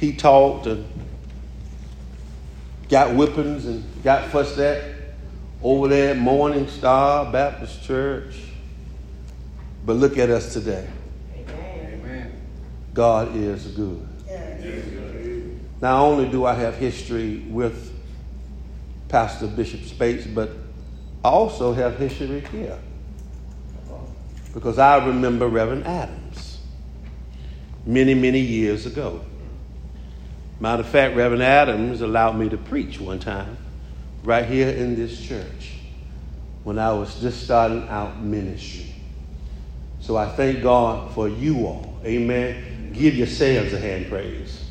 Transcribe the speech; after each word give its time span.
he 0.00 0.14
talked 0.14 0.66
and 0.66 0.86
got 2.88 3.10
whippings 3.10 3.66
and 3.66 3.84
got 4.02 4.30
fussed 4.30 4.58
at 4.58 4.82
over 5.62 5.88
there 5.88 6.12
at 6.12 6.16
Morning 6.16 6.66
Star 6.68 7.30
Baptist 7.30 7.82
Church. 7.82 8.34
But 9.84 9.96
look 9.96 10.16
at 10.16 10.30
us 10.30 10.54
today. 10.54 10.88
Amen. 11.36 12.32
God 12.94 13.36
is 13.36 13.66
good. 13.66 14.06
Not 15.82 16.00
only 16.00 16.28
do 16.28 16.44
I 16.46 16.54
have 16.54 16.76
history 16.76 17.38
with 17.48 17.92
Pastor 19.08 19.46
Bishop 19.46 19.82
Spates, 19.84 20.26
but 20.26 20.50
I 21.24 21.28
also 21.28 21.72
have 21.72 21.98
history 21.98 22.40
here. 22.52 22.78
Because 24.52 24.78
I 24.78 25.04
remember 25.06 25.46
Reverend 25.46 25.86
Adams 25.86 26.58
many, 27.86 28.14
many 28.14 28.40
years 28.40 28.84
ago. 28.84 29.24
Matter 30.60 30.82
of 30.82 30.88
fact, 30.90 31.16
Reverend 31.16 31.42
Adams 31.42 32.02
allowed 32.02 32.36
me 32.36 32.50
to 32.50 32.58
preach 32.58 33.00
one 33.00 33.18
time 33.18 33.56
right 34.22 34.44
here 34.44 34.68
in 34.68 34.94
this 34.94 35.18
church 35.18 35.76
when 36.64 36.78
I 36.78 36.92
was 36.92 37.18
just 37.18 37.42
starting 37.42 37.88
out 37.88 38.20
ministry. 38.20 38.94
So 40.00 40.18
I 40.18 40.28
thank 40.28 40.62
God 40.62 41.14
for 41.14 41.30
you 41.30 41.66
all. 41.66 41.98
Amen. 42.04 42.92
Give 42.92 43.14
yourselves 43.14 43.72
a 43.72 43.78
hand 43.78 44.08
praise. 44.10 44.66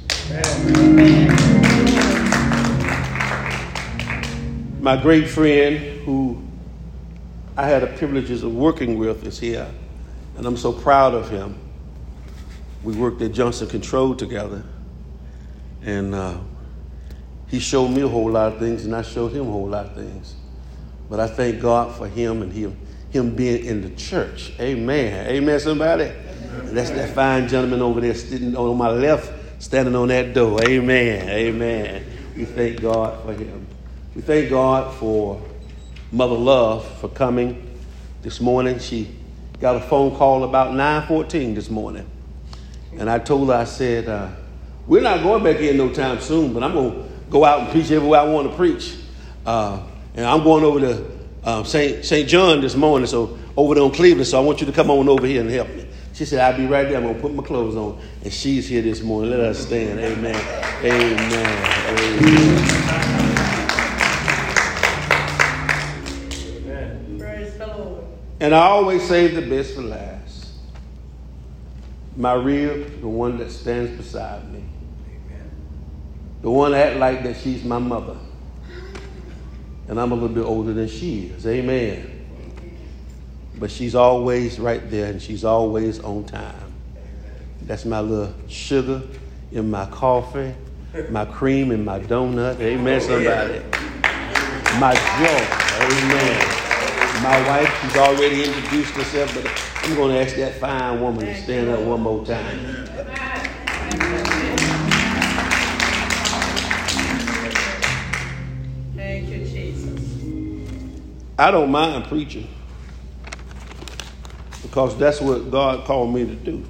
My 4.80 4.96
great 4.96 5.28
friend 5.28 5.78
who 6.06 6.40
I 7.58 7.68
had 7.68 7.82
the 7.82 7.88
privileges 7.88 8.44
of 8.44 8.54
working 8.54 9.00
with 9.00 9.26
is 9.26 9.40
here, 9.40 9.68
and 10.38 10.46
I'm 10.46 10.56
so 10.56 10.72
proud 10.72 11.16
of 11.16 11.32
him. 11.32 11.58
We 12.84 12.96
worked 12.96 13.24
at 13.24 13.32
Johnson 13.32 13.68
Control 13.68 14.16
together. 14.16 14.64
And 15.82 16.14
uh, 16.14 16.38
he 17.48 17.60
showed 17.60 17.90
me 17.90 18.02
a 18.02 18.08
whole 18.08 18.30
lot 18.30 18.54
of 18.54 18.60
things, 18.60 18.86
and 18.86 18.96
I 18.96 19.02
showed 19.02 19.32
him 19.32 19.48
a 19.48 19.52
whole 19.52 19.68
lot 19.68 19.88
of 19.88 19.96
things. 19.96 20.36
But 21.10 21.20
I 21.20 21.28
thank 21.28 21.62
God 21.62 21.96
for 21.96 22.08
him 22.08 22.42
and 22.42 22.52
him, 22.54 22.78
him 23.10 23.36
being 23.36 23.66
in 23.66 23.82
the 23.82 23.90
church. 23.92 24.54
Amen. 24.60 25.28
Amen, 25.28 25.60
somebody? 25.60 26.06
Amen. 26.06 26.76
That's 26.76 26.92
that 26.92 27.10
fine 27.10 27.48
gentleman 27.48 27.82
over 27.82 28.02
there 28.02 28.14
sitting 28.14 28.56
on 28.56 28.78
my 28.78 28.90
left, 28.90 29.62
standing 29.62 29.96
on 29.96 30.10
that 30.10 30.34
door. 30.34 30.62
Amen. 30.64 31.30
Amen. 31.30 32.06
We 32.36 32.46
thank 32.46 32.82
God 32.82 33.24
for 33.24 33.34
him. 33.34 33.68
We 34.16 34.22
thank 34.22 34.50
God 34.50 34.94
for 34.96 35.42
Mother 36.12 36.36
Love 36.36 36.86
for 37.00 37.08
coming 37.10 37.80
this 38.22 38.40
morning. 38.40 38.80
She 38.80 39.16
got 39.60 39.76
a 39.76 39.80
phone 39.80 40.16
call 40.16 40.44
about 40.44 40.74
9:14 40.74 41.56
this 41.56 41.70
morning, 41.70 42.08
and 42.98 43.10
I 43.10 43.20
told 43.20 43.50
her, 43.50 43.56
I 43.56 43.64
said, 43.66 44.08
uh, 44.08 44.30
we're 44.90 45.02
not 45.02 45.22
going 45.22 45.44
back 45.44 45.58
in 45.58 45.78
no 45.78 45.94
time 45.94 46.20
soon, 46.20 46.52
but 46.52 46.64
I'm 46.64 46.74
going 46.74 46.92
to 46.92 47.10
go 47.30 47.46
out 47.46 47.60
and 47.62 47.70
preach 47.70 47.92
everywhere 47.92 48.22
I 48.22 48.24
want 48.24 48.50
to 48.50 48.58
preach. 48.58 48.96
Uh, 49.46 49.84
and 50.16 50.26
I'm 50.26 50.44
going 50.44 50.64
over 50.64 50.80
to 50.80 51.06
uh, 51.44 51.64
St. 51.64 52.04
St. 52.04 52.28
John 52.28 52.60
this 52.60 52.76
morning, 52.76 53.06
so 53.06 53.38
over 53.56 53.76
there 53.76 53.84
on 53.84 53.92
Cleveland, 53.92 54.26
so 54.28 54.42
I 54.42 54.42
want 54.44 54.62
you 54.62 54.66
to 54.66 54.74
come 54.74 54.90
on 54.90 55.08
over 55.08 55.28
here 55.28 55.42
and 55.42 55.50
help 55.50 55.70
me. 55.70 55.86
She 56.14 56.26
said, 56.26 56.40
I'll 56.40 56.58
be 56.58 56.66
right 56.66 56.88
there. 56.90 56.98
I'm 56.98 57.04
going 57.04 57.16
to 57.16 57.22
put 57.22 57.36
my 57.36 57.44
clothes 57.44 57.76
on. 57.76 58.02
And 58.24 58.34
she's 58.34 58.68
here 58.68 58.82
this 58.82 59.02
morning. 59.02 59.30
Let 59.30 59.42
us 59.42 59.60
stand. 59.60 60.00
Amen. 60.00 60.36
Amen. 60.84 61.20
Amen. 61.88 62.90
And 68.42 68.56
I 68.56 68.68
always 68.68 69.08
save 69.08 69.36
the 69.36 69.42
best 69.42 69.76
for 69.76 69.82
last. 69.82 70.50
My 72.16 72.34
rib, 72.34 73.02
the 73.02 73.08
one 73.08 73.38
that 73.38 73.52
stands 73.52 73.96
beside 73.96 74.52
me. 74.52 74.64
The 76.42 76.50
one 76.50 76.74
act 76.74 76.98
like 76.98 77.24
that 77.24 77.38
she's 77.38 77.64
my 77.64 77.80
mother. 77.80 78.18
And 79.88 80.00
I'm 80.00 80.12
a 80.12 80.16
little 80.16 80.30
bit 80.30 80.46
older 80.46 80.74
than 80.74 80.88
she 80.88 81.28
is. 81.28 81.46
Amen. 81.46 82.16
But 83.56 83.72
she's 83.72 83.96
always 83.96 84.60
right 84.60 84.90
there 84.90 85.08
and 85.12 85.22
she's 85.22 85.44
always 85.44 86.00
on 86.00 86.24
time. 86.26 86.74
That's 87.64 87.86
my 87.86 88.00
little 88.00 88.34
sugar 88.48 89.02
in 89.52 89.70
my 89.70 89.86
coffee, 89.88 90.54
my 91.10 91.26
cream 91.26 91.72
in 91.72 91.84
my 91.84 92.00
donut. 92.00 92.60
Amen, 92.60 93.02
somebody. 93.02 93.60
My 94.80 94.94
joy. 94.94 95.70
Amen. 95.82 96.60
My 97.22 97.48
wife, 97.48 97.82
she's 97.82 97.98
already 97.98 98.46
introduced 98.46 98.92
herself, 98.92 99.34
but 99.36 99.46
I'm 99.84 99.96
going 99.96 100.12
to 100.14 100.22
ask 100.22 100.36
that 100.38 100.54
fine 100.56 101.02
woman 101.02 101.26
to 101.26 101.42
stand 101.42 101.70
up 101.70 101.82
one 101.82 102.02
more 102.02 102.26
time. 102.26 103.29
I 111.40 111.52
don't 111.52 111.72
mind 111.72 112.04
preaching 112.04 112.50
because 114.62 114.98
that's 114.98 115.22
what 115.22 115.50
God 115.50 115.86
called 115.86 116.14
me 116.14 116.26
to 116.26 116.36
do. 116.36 116.66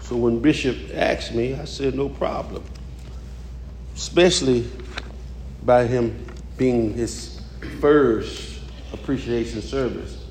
So 0.00 0.16
when 0.16 0.40
Bishop 0.40 0.76
asked 0.94 1.32
me, 1.32 1.54
I 1.54 1.64
said, 1.64 1.94
no 1.94 2.08
problem. 2.08 2.64
Especially 3.94 4.68
by 5.62 5.86
him 5.86 6.26
being 6.56 6.92
his 6.92 7.40
first 7.80 8.62
appreciation 8.92 9.62
service. 9.62 10.24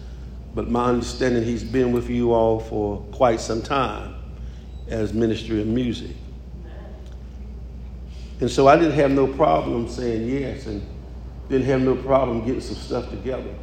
But 0.53 0.69
my 0.69 0.89
understanding, 0.89 1.45
he's 1.45 1.63
been 1.63 1.93
with 1.93 2.09
you 2.09 2.33
all 2.33 2.59
for 2.59 2.99
quite 3.13 3.39
some 3.39 3.61
time 3.61 4.13
as 4.89 5.13
ministry 5.13 5.61
of 5.61 5.67
music. 5.67 6.17
And 8.41 8.51
so 8.51 8.67
I 8.67 8.75
didn't 8.75 8.95
have 8.95 9.11
no 9.11 9.25
problem 9.25 9.87
saying 9.87 10.27
yes. 10.27 10.65
And 10.65 10.85
didn't 11.49 11.65
have 11.67 11.81
no 11.81 11.95
problem 11.95 12.45
getting 12.45 12.61
some 12.61 12.75
stuff 12.75 13.09
together. 13.09 13.53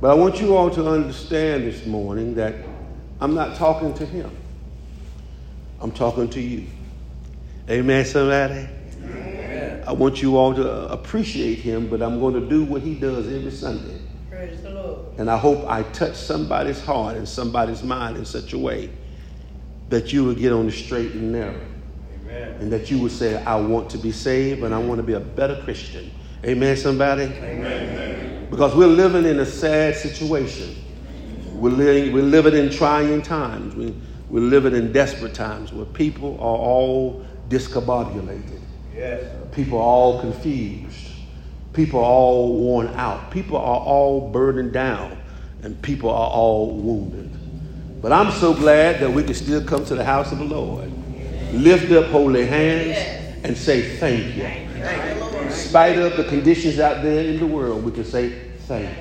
But 0.00 0.10
I 0.10 0.14
want 0.14 0.40
you 0.40 0.56
all 0.56 0.70
to 0.70 0.88
understand 0.88 1.64
this 1.64 1.86
morning 1.86 2.34
that 2.34 2.54
I'm 3.20 3.34
not 3.34 3.56
talking 3.56 3.94
to 3.94 4.04
him. 4.06 4.36
I'm 5.80 5.92
talking 5.92 6.28
to 6.30 6.40
you. 6.40 6.66
Amen, 7.70 8.04
somebody? 8.04 8.68
Amen. 9.04 9.84
I 9.86 9.92
want 9.92 10.20
you 10.20 10.36
all 10.36 10.54
to 10.54 10.88
appreciate 10.88 11.58
him, 11.58 11.88
but 11.88 12.02
I'm 12.02 12.18
going 12.18 12.34
to 12.34 12.48
do 12.48 12.64
what 12.64 12.82
he 12.82 12.94
does 12.94 13.32
every 13.32 13.50
Sunday. 13.50 14.00
Praise 14.28 14.60
the 14.62 14.70
Lord. 14.70 15.18
And 15.18 15.30
I 15.30 15.36
hope 15.36 15.64
I 15.68 15.84
touch 15.84 16.16
somebody's 16.16 16.82
heart 16.84 17.16
and 17.16 17.28
somebody's 17.28 17.82
mind 17.82 18.16
in 18.16 18.24
such 18.24 18.52
a 18.52 18.58
way 18.58 18.90
that 19.88 20.12
you 20.12 20.24
will 20.24 20.34
get 20.34 20.52
on 20.52 20.66
the 20.66 20.72
straight 20.72 21.12
and 21.12 21.30
narrow. 21.32 21.60
Amen. 22.24 22.54
And 22.60 22.72
that 22.72 22.90
you 22.90 22.98
would 23.00 23.12
say, 23.12 23.42
I 23.44 23.56
want 23.56 23.90
to 23.90 23.98
be 23.98 24.10
saved 24.10 24.62
and 24.64 24.74
I 24.74 24.78
want 24.78 24.98
to 24.98 25.04
be 25.04 25.12
a 25.12 25.20
better 25.20 25.62
Christian. 25.62 26.10
Amen, 26.44 26.76
somebody? 26.76 27.24
Amen. 27.24 28.48
Because 28.50 28.74
we're 28.74 28.86
living 28.88 29.24
in 29.24 29.38
a 29.38 29.46
sad 29.46 29.94
situation. 29.94 30.76
We're 31.52 31.70
living, 31.70 32.12
we're 32.12 32.22
living 32.22 32.54
in 32.54 32.68
trying 32.70 33.22
times. 33.22 33.76
We, 33.76 33.94
we're 34.28 34.40
living 34.40 34.74
in 34.74 34.92
desperate 34.92 35.34
times 35.34 35.72
where 35.72 35.86
people 35.86 36.34
are 36.34 36.58
all 36.58 37.24
discombobulated. 37.48 38.60
Yes. 38.94 39.24
People 39.52 39.78
are 39.78 39.82
all 39.82 40.20
confused. 40.20 41.10
People 41.72 42.00
are 42.00 42.10
all 42.10 42.58
worn 42.58 42.88
out. 42.88 43.30
People 43.30 43.56
are 43.56 43.80
all 43.80 44.30
burdened 44.30 44.72
down. 44.72 45.16
And 45.62 45.80
people 45.80 46.10
are 46.10 46.28
all 46.28 46.74
wounded. 46.74 47.30
But 48.02 48.10
I'm 48.10 48.32
so 48.32 48.52
glad 48.52 48.98
that 49.00 49.12
we 49.12 49.22
can 49.22 49.34
still 49.34 49.64
come 49.64 49.84
to 49.84 49.94
the 49.94 50.04
house 50.04 50.32
of 50.32 50.38
the 50.38 50.44
Lord, 50.44 50.90
lift 51.52 51.92
up 51.92 52.06
holy 52.06 52.46
hands, 52.46 52.98
and 53.44 53.56
say 53.56 53.96
thank 53.96 54.34
you. 54.34 54.71
Thank 55.72 55.96
you 55.96 56.02
spite 56.02 56.12
of 56.12 56.18
the 56.18 56.24
conditions 56.24 56.78
out 56.78 57.02
there 57.02 57.24
in 57.24 57.38
the 57.40 57.46
world, 57.46 57.82
we 57.82 57.92
can 57.92 58.04
say 58.04 58.28
thank 58.66 58.94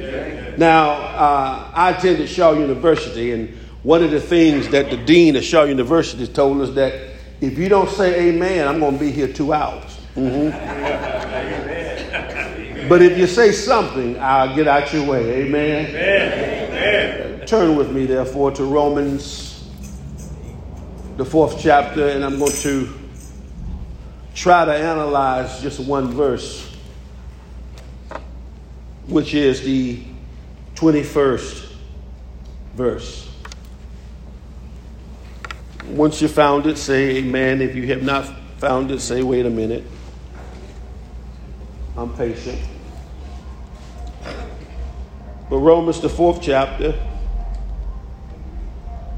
you. 0.00 0.56
Now, 0.56 0.90
uh, 0.92 1.70
I 1.74 1.90
attended 1.90 2.28
Shaw 2.28 2.52
University, 2.52 3.32
and 3.32 3.48
one 3.82 4.04
of 4.04 4.12
the 4.12 4.20
things 4.20 4.68
that 4.68 4.88
the 4.88 4.98
dean 4.98 5.34
of 5.34 5.42
Shaw 5.42 5.64
University 5.64 6.28
told 6.28 6.60
us 6.60 6.70
that 6.76 6.94
if 7.40 7.58
you 7.58 7.68
don't 7.68 7.90
say 7.90 8.28
amen, 8.28 8.68
I'm 8.68 8.78
going 8.78 8.94
to 8.94 9.00
be 9.00 9.10
here 9.10 9.32
two 9.32 9.52
hours. 9.52 9.98
Mm-hmm. 10.14 10.48
but 12.88 13.02
if 13.02 13.18
you 13.18 13.26
say 13.26 13.50
something, 13.50 14.16
I'll 14.20 14.54
get 14.54 14.68
out 14.68 14.92
your 14.92 15.06
way. 15.08 15.42
Amen. 15.42 15.86
amen. 15.86 17.46
Turn 17.48 17.74
with 17.74 17.90
me, 17.90 18.06
therefore, 18.06 18.52
to 18.52 18.62
Romans, 18.64 19.68
the 21.16 21.24
fourth 21.24 21.58
chapter, 21.60 22.10
and 22.10 22.24
I'm 22.24 22.38
going 22.38 22.52
to 22.52 23.05
try 24.36 24.66
to 24.66 24.72
analyze 24.72 25.62
just 25.62 25.80
one 25.80 26.08
verse, 26.12 26.70
which 29.08 29.34
is 29.34 29.62
the 29.62 30.02
21st 30.74 31.72
verse. 32.74 33.28
Once 35.88 36.20
you 36.20 36.28
found 36.28 36.66
it, 36.66 36.76
say 36.76 37.16
amen. 37.16 37.62
If 37.62 37.74
you 37.74 37.86
have 37.86 38.02
not 38.02 38.30
found 38.58 38.90
it, 38.90 39.00
say 39.00 39.22
wait 39.22 39.46
a 39.46 39.50
minute. 39.50 39.84
I'm 41.96 42.14
patient. 42.14 42.60
But 45.48 45.58
Romans, 45.58 46.00
the 46.00 46.10
fourth 46.10 46.42
chapter, 46.42 46.94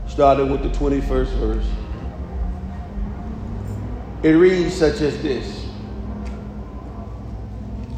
started 0.07 0.49
with 0.49 0.63
the 0.63 0.69
21st 0.79 1.39
verse. 1.39 1.67
It 4.23 4.31
reads 4.31 4.75
such 4.75 5.01
as 5.01 5.23
this 5.23 5.67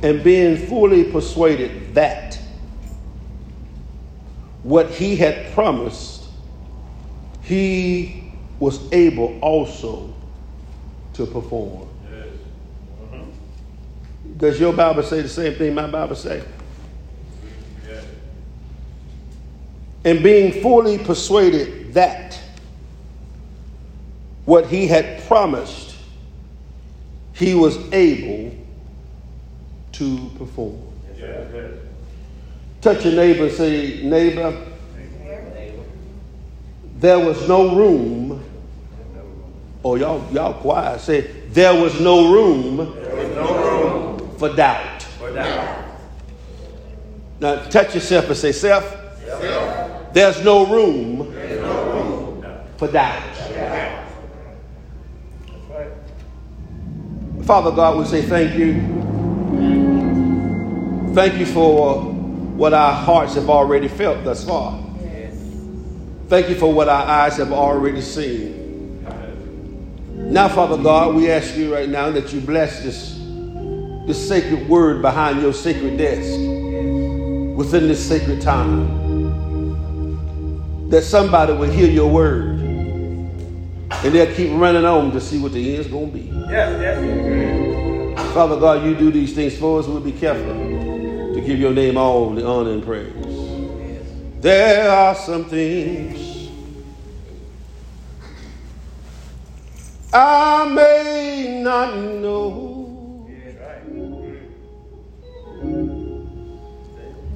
And 0.02 0.22
being 0.24 0.56
fully 0.66 1.04
persuaded 1.04 1.94
that 1.94 2.38
what 4.62 4.90
he 4.90 5.16
had 5.16 5.52
promised, 5.52 6.24
he 7.42 8.32
was 8.58 8.92
able 8.92 9.38
also 9.40 10.14
to 11.14 11.26
perform. 11.26 11.88
Does 14.36 14.58
your 14.58 14.72
Bible 14.72 15.02
say 15.02 15.20
the 15.20 15.28
same 15.28 15.54
thing 15.54 15.74
my 15.74 15.86
Bible 15.86 16.16
say? 16.16 16.42
And 20.02 20.22
being 20.22 20.62
fully 20.62 20.96
persuaded 20.96 21.92
that 21.92 22.40
what 24.46 24.66
he 24.66 24.86
had 24.86 25.22
promised, 25.24 25.89
he 27.40 27.54
was 27.54 27.78
able 27.90 28.54
to 29.92 30.30
perform. 30.36 30.78
Yes. 31.18 31.72
Touch 32.82 33.04
your 33.04 33.14
neighbor 33.14 33.46
and 33.46 33.52
say, 33.52 34.02
neighbor, 34.02 34.66
there 36.96 37.18
was 37.18 37.48
no 37.48 37.74
room. 37.74 38.44
Oh, 39.82 39.94
y'all, 39.94 40.30
y'all 40.32 40.52
quiet. 40.60 41.00
Say, 41.00 41.22
there 41.48 41.72
was 41.72 41.98
no 41.98 42.30
room, 42.30 42.76
was 42.76 43.34
no 43.34 44.18
room 44.18 44.36
for, 44.36 44.54
doubt. 44.54 45.02
for 45.02 45.32
doubt. 45.32 45.86
Now, 47.40 47.64
touch 47.64 47.94
yourself 47.94 48.26
and 48.26 48.36
say, 48.36 48.52
self, 48.52 48.84
there's 50.12 50.44
no 50.44 50.66
room, 50.66 51.32
there's 51.32 51.62
no 51.62 51.92
room 51.92 52.44
for 52.76 52.88
doubt. 52.88 53.29
Father 57.50 57.72
God, 57.72 57.98
we 57.98 58.04
say 58.04 58.22
thank 58.22 58.56
you. 58.56 58.74
Thank 61.14 61.34
you 61.34 61.46
for 61.46 62.00
what 62.00 62.72
our 62.72 62.92
hearts 62.92 63.34
have 63.34 63.50
already 63.50 63.88
felt 63.88 64.22
thus 64.22 64.44
far. 64.44 64.80
Thank 66.28 66.48
you 66.48 66.54
for 66.54 66.72
what 66.72 66.88
our 66.88 67.04
eyes 67.04 67.38
have 67.38 67.50
already 67.50 68.02
seen. 68.02 69.02
Now, 70.14 70.48
Father 70.48 70.80
God, 70.80 71.16
we 71.16 71.28
ask 71.28 71.56
you 71.56 71.74
right 71.74 71.88
now 71.88 72.12
that 72.12 72.32
you 72.32 72.40
bless 72.40 72.84
this, 72.84 73.16
this 74.06 74.28
sacred 74.28 74.68
word 74.68 75.02
behind 75.02 75.42
your 75.42 75.52
sacred 75.52 75.98
desk 75.98 76.30
within 77.58 77.88
this 77.88 78.08
sacred 78.08 78.40
time. 78.40 78.86
That 80.88 81.02
somebody 81.02 81.52
will 81.54 81.68
hear 81.68 81.90
your 81.90 82.12
word 82.12 82.59
and 83.90 84.14
they'll 84.14 84.34
keep 84.34 84.50
running 84.58 84.84
on 84.84 85.10
to 85.12 85.20
see 85.20 85.38
what 85.38 85.52
the 85.52 85.76
end's 85.76 85.88
going 85.88 86.10
to 86.12 86.18
be. 86.18 86.24
Yes, 86.48 86.80
yes. 86.80 88.32
Father 88.32 88.58
God, 88.58 88.84
you 88.84 88.94
do 88.94 89.10
these 89.10 89.34
things 89.34 89.56
for 89.56 89.80
us. 89.80 89.86
We'll 89.86 90.00
be 90.00 90.12
careful 90.12 90.54
to 91.34 91.42
give 91.44 91.58
your 91.58 91.72
name 91.72 91.96
all 91.96 92.30
the 92.30 92.46
honor 92.46 92.72
and 92.72 92.82
praise. 92.82 93.12
Yes. 93.16 94.06
There 94.40 94.90
are 94.90 95.14
some 95.14 95.44
things 95.44 96.48
I 100.12 100.68
may 100.68 101.60
not 101.62 101.96
know. 101.96 103.26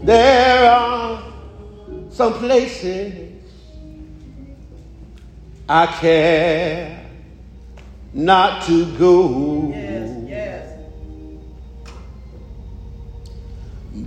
There 0.03 0.71
are 0.71 1.23
some 2.11 2.35
places 2.35 3.34
I 5.69 5.87
care 5.87 7.07
not 8.13 8.65
to 8.67 8.85
go. 8.99 9.73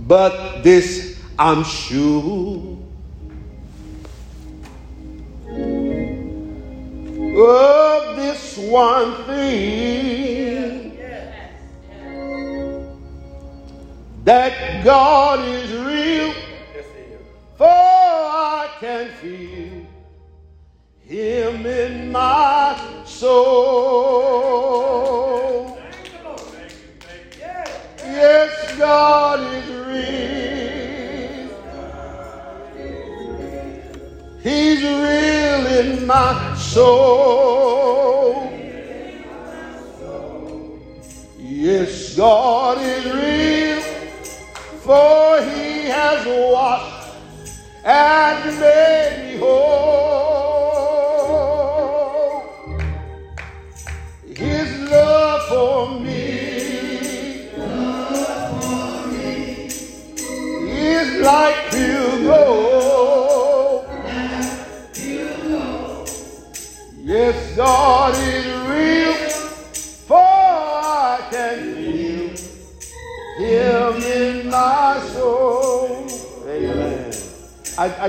But 0.06 0.62
this 0.62 1.18
I'm 1.38 1.64
sure. 1.64 2.76
Of 7.40 8.16
this 8.16 8.58
one 8.58 9.24
thing 9.24 10.98
that 14.24 14.84
God 14.84 15.40
is 15.48 15.72
real, 15.72 16.34
for 17.56 17.66
I 17.66 18.68
can 18.80 19.10
feel 19.20 19.57
Him 21.18 21.66
in 21.66 22.12
my 22.12 22.78
soul. 23.04 23.26
Yes, 28.04 28.78
God 28.78 29.40
is 29.40 29.66
real. 29.88 31.48
He's 34.44 34.80
real 34.80 35.66
in 35.80 36.06
my 36.06 36.54
soul. 36.56 38.52
Yes, 41.36 42.14
God 42.14 42.78
is 42.80 43.04
real, 43.06 43.80
for 44.86 45.42
He 45.42 45.88
has 45.88 46.24
washed 46.52 47.10
and 47.84 48.60
made 48.60 49.32
me 49.32 49.38
whole. 49.40 50.17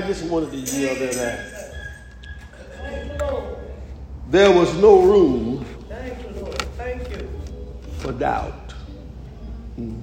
just 0.00 0.24
wanted 0.30 0.50
to 0.52 0.56
yield 0.56 0.96
to 0.96 1.06
that. 1.18 1.74
There 4.30 4.50
was 4.50 4.74
no 4.78 5.02
room 5.02 5.62
Thank 5.88 6.22
you, 6.22 6.40
Lord. 6.40 6.62
Thank 6.78 7.10
you. 7.10 7.28
For 8.10 8.18
doubt. 8.18 8.72
Hmm. 9.76 10.00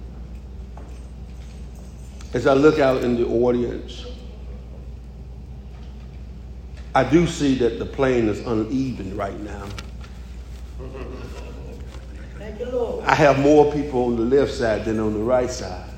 As 2.33 2.47
I 2.47 2.53
look 2.53 2.79
out 2.79 3.03
in 3.03 3.15
the 3.15 3.25
audience, 3.25 4.05
I 6.93 7.03
do 7.03 7.27
see 7.27 7.55
that 7.55 7.79
the 7.79 7.85
plane 7.85 8.27
is 8.27 8.39
uneven 8.45 9.15
right 9.15 9.39
now. 9.41 9.67
I 13.05 13.15
have 13.15 13.39
more 13.39 13.71
people 13.71 14.05
on 14.05 14.15
the 14.15 14.23
left 14.23 14.53
side 14.53 14.85
than 14.85 14.99
on 14.99 15.13
the 15.13 15.19
right 15.19 15.49
side. 15.49 15.89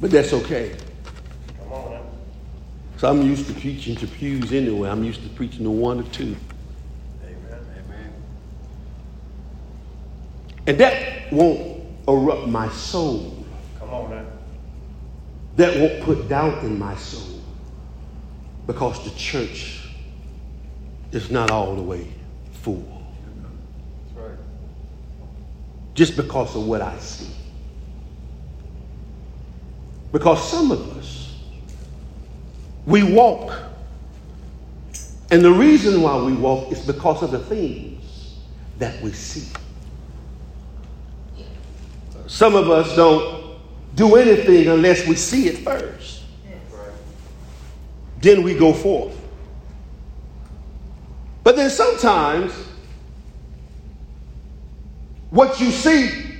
But 0.00 0.10
that's 0.10 0.32
okay. 0.32 0.76
So 2.96 3.08
I'm 3.08 3.22
used 3.22 3.46
to 3.46 3.54
preaching 3.54 3.96
to 3.96 4.06
pews 4.06 4.52
anyway. 4.52 4.90
I'm 4.90 5.04
used 5.04 5.22
to 5.22 5.28
preaching 5.30 5.64
to 5.64 5.70
one 5.70 6.00
or 6.00 6.04
two. 6.04 6.36
Amen. 7.24 7.60
Amen. 7.88 8.12
And 10.70 10.78
that 10.78 11.32
won't 11.32 11.84
erupt 12.06 12.46
my 12.46 12.68
soul. 12.68 13.44
Come 13.80 13.90
on 13.90 14.10
now. 14.10 14.24
That 15.56 15.76
won't 15.76 16.00
put 16.04 16.28
doubt 16.28 16.62
in 16.62 16.78
my 16.78 16.94
soul 16.94 17.40
because 18.68 19.02
the 19.02 19.10
church 19.18 19.90
is 21.10 21.28
not 21.28 21.50
all 21.50 21.74
the 21.74 21.82
way 21.82 22.06
full. 22.52 22.86
That's 24.14 24.16
Right. 24.16 24.38
Just 25.94 26.16
because 26.16 26.54
of 26.54 26.64
what 26.68 26.82
I 26.82 26.96
see. 26.98 27.34
Because 30.12 30.48
some 30.48 30.70
of 30.70 30.96
us, 30.96 31.34
we 32.86 33.02
walk. 33.02 33.60
And 35.32 35.42
the 35.44 35.50
reason 35.50 36.00
why 36.00 36.16
we 36.22 36.32
walk 36.32 36.70
is 36.70 36.78
because 36.86 37.24
of 37.24 37.32
the 37.32 37.40
things 37.40 38.36
that 38.78 39.02
we 39.02 39.10
see. 39.10 39.48
Some 42.30 42.54
of 42.54 42.70
us 42.70 42.94
don't 42.94 43.58
do 43.96 44.14
anything 44.14 44.68
unless 44.68 45.04
we 45.04 45.16
see 45.16 45.48
it 45.48 45.58
first. 45.58 46.22
Then 48.20 48.44
we 48.44 48.54
go 48.54 48.72
forth. 48.72 49.20
But 51.42 51.56
then 51.56 51.68
sometimes 51.70 52.52
what 55.30 55.58
you 55.58 55.72
see, 55.72 56.36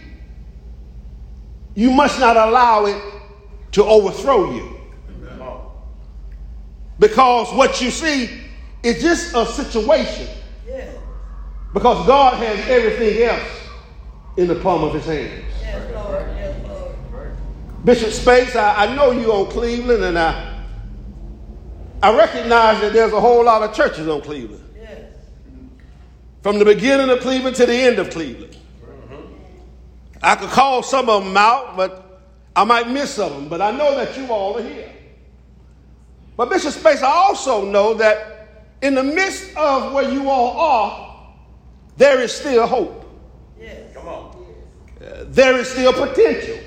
you 1.74 1.90
must 1.90 2.20
not 2.20 2.36
allow 2.36 2.86
it 2.86 3.02
to 3.72 3.84
overthrow 3.84 4.54
you. 4.54 4.78
Because 7.00 7.52
what 7.52 7.80
you 7.80 7.90
see 7.90 8.30
is 8.84 9.02
just 9.02 9.34
a 9.34 9.44
situation. 9.44 10.28
Because 11.74 12.06
God 12.06 12.34
has 12.34 12.60
everything 12.68 13.24
else 13.24 13.48
in 14.36 14.46
the 14.46 14.54
palm 14.54 14.84
of 14.84 14.94
his 14.94 15.04
hands. 15.04 15.49
Yes, 15.70 15.94
Lord. 15.94 16.26
Yes, 16.36 16.66
Lord. 16.66 17.36
Bishop 17.84 18.10
Spates, 18.10 18.56
I, 18.56 18.86
I 18.86 18.94
know 18.94 19.12
you 19.12 19.32
on 19.32 19.50
Cleveland, 19.50 20.04
and 20.04 20.18
I, 20.18 20.64
I 22.02 22.16
recognize 22.16 22.80
that 22.80 22.92
there's 22.92 23.12
a 23.12 23.20
whole 23.20 23.44
lot 23.44 23.62
of 23.62 23.74
churches 23.74 24.08
on 24.08 24.20
Cleveland. 24.20 24.64
Yes. 24.76 25.02
From 26.42 26.58
the 26.58 26.64
beginning 26.64 27.08
of 27.10 27.20
Cleveland 27.20 27.56
to 27.56 27.66
the 27.66 27.74
end 27.74 27.98
of 27.98 28.10
Cleveland. 28.10 28.56
Mm-hmm. 28.82 30.18
I 30.22 30.34
could 30.36 30.50
call 30.50 30.82
some 30.82 31.08
of 31.08 31.24
them 31.24 31.36
out, 31.36 31.76
but 31.76 32.22
I 32.56 32.64
might 32.64 32.90
miss 32.90 33.14
some 33.14 33.32
of 33.32 33.38
them. 33.38 33.48
But 33.48 33.60
I 33.60 33.70
know 33.70 33.94
that 33.94 34.16
you 34.16 34.26
all 34.32 34.58
are 34.58 34.62
here. 34.62 34.90
But 36.36 36.50
Bishop 36.50 36.72
Spates, 36.72 37.02
I 37.02 37.12
also 37.12 37.64
know 37.64 37.94
that 37.94 38.64
in 38.82 38.94
the 38.94 39.02
midst 39.02 39.54
of 39.56 39.92
where 39.92 40.10
you 40.10 40.28
all 40.28 40.58
are, 40.58 41.34
there 41.96 42.20
is 42.20 42.32
still 42.32 42.66
hope. 42.66 43.04
Yes. 43.60 43.92
Come 43.94 44.08
on. 44.08 44.46
Uh, 45.02 45.09
there 45.26 45.56
is 45.58 45.68
still 45.68 45.92
potential. 45.92 46.58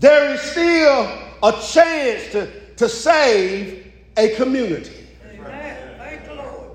There 0.00 0.34
is 0.34 0.40
still 0.40 1.02
a 1.42 1.52
chance 1.52 2.32
to, 2.32 2.74
to 2.74 2.88
save 2.88 3.92
a 4.16 4.34
community. 4.34 5.06
Amen. 5.32 5.94
Thank 5.96 6.24
the 6.24 6.34
Lord. 6.34 6.70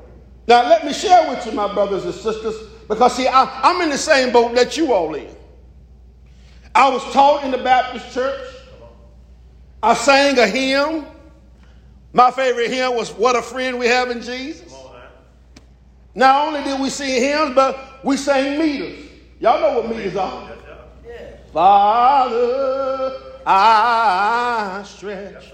Now, 0.48 0.68
let 0.70 0.86
me 0.86 0.94
share 0.94 1.30
with 1.30 1.46
you, 1.46 1.52
my 1.52 1.74
brothers 1.74 2.06
and 2.06 2.14
sisters, 2.14 2.56
because 2.88 3.16
see, 3.16 3.28
I, 3.28 3.44
I'm 3.64 3.82
in 3.82 3.90
the 3.90 3.98
same 3.98 4.32
boat 4.32 4.56
that 4.56 4.78
you 4.78 4.94
all 4.94 5.14
in. 5.16 5.28
I 6.74 6.90
was 6.90 7.04
taught 7.12 7.44
in 7.44 7.52
the 7.52 7.58
Baptist 7.58 8.14
church. 8.14 8.48
I 9.84 9.94
sang 9.94 10.38
a 10.40 10.48
hymn. 10.48 11.06
My 12.14 12.32
favorite 12.32 12.72
hymn 12.72 12.96
was 12.96 13.12
What 13.12 13.36
a 13.36 13.42
Friend 13.42 13.78
We 13.78 13.88
Have 13.88 14.10
in 14.10 14.22
Jesus. 14.22 14.72
Come 14.72 14.86
on 14.86 14.94
now. 14.94 15.10
Not 16.16 16.48
only 16.48 16.64
did 16.64 16.80
we 16.80 16.90
sing 16.90 17.22
hymns, 17.22 17.54
but 17.54 18.04
we 18.06 18.16
sang 18.16 18.58
meters. 18.58 19.07
Y'all 19.40 19.62
know 19.62 19.82
what 19.82 19.90
are. 20.16 20.50
Yes, 21.06 21.20
sir. 21.46 21.52
Father, 21.54 23.22
I 23.46 24.84
stretch. 24.86 25.54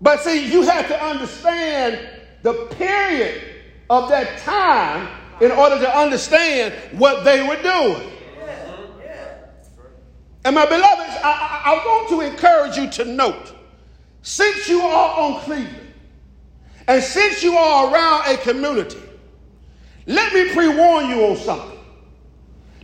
But 0.00 0.20
see, 0.20 0.52
you 0.52 0.62
have 0.62 0.86
to 0.88 1.02
understand 1.02 2.08
the 2.42 2.52
period 2.76 3.42
of 3.90 4.08
that 4.08 4.38
time 4.38 5.08
in 5.40 5.50
order 5.50 5.78
to 5.78 5.98
understand 5.98 6.74
what 6.98 7.24
they 7.24 7.46
were 7.46 7.60
doing. 7.62 8.12
And 10.44 10.54
my 10.54 10.64
beloveds, 10.64 11.16
I, 11.24 11.62
I, 11.64 11.72
I 11.72 11.84
want 11.84 12.08
to 12.10 12.20
encourage 12.20 12.76
you 12.76 12.88
to 13.02 13.04
note 13.04 13.52
since 14.22 14.68
you 14.68 14.80
are 14.80 15.20
on 15.20 15.40
Cleveland 15.40 15.92
and 16.86 17.02
since 17.02 17.42
you 17.42 17.56
are 17.56 17.92
around 17.92 18.32
a 18.32 18.36
community, 18.38 19.02
let 20.06 20.32
me 20.32 20.52
pre 20.52 20.68
warn 20.68 21.08
you 21.10 21.26
on 21.26 21.36
something. 21.36 21.75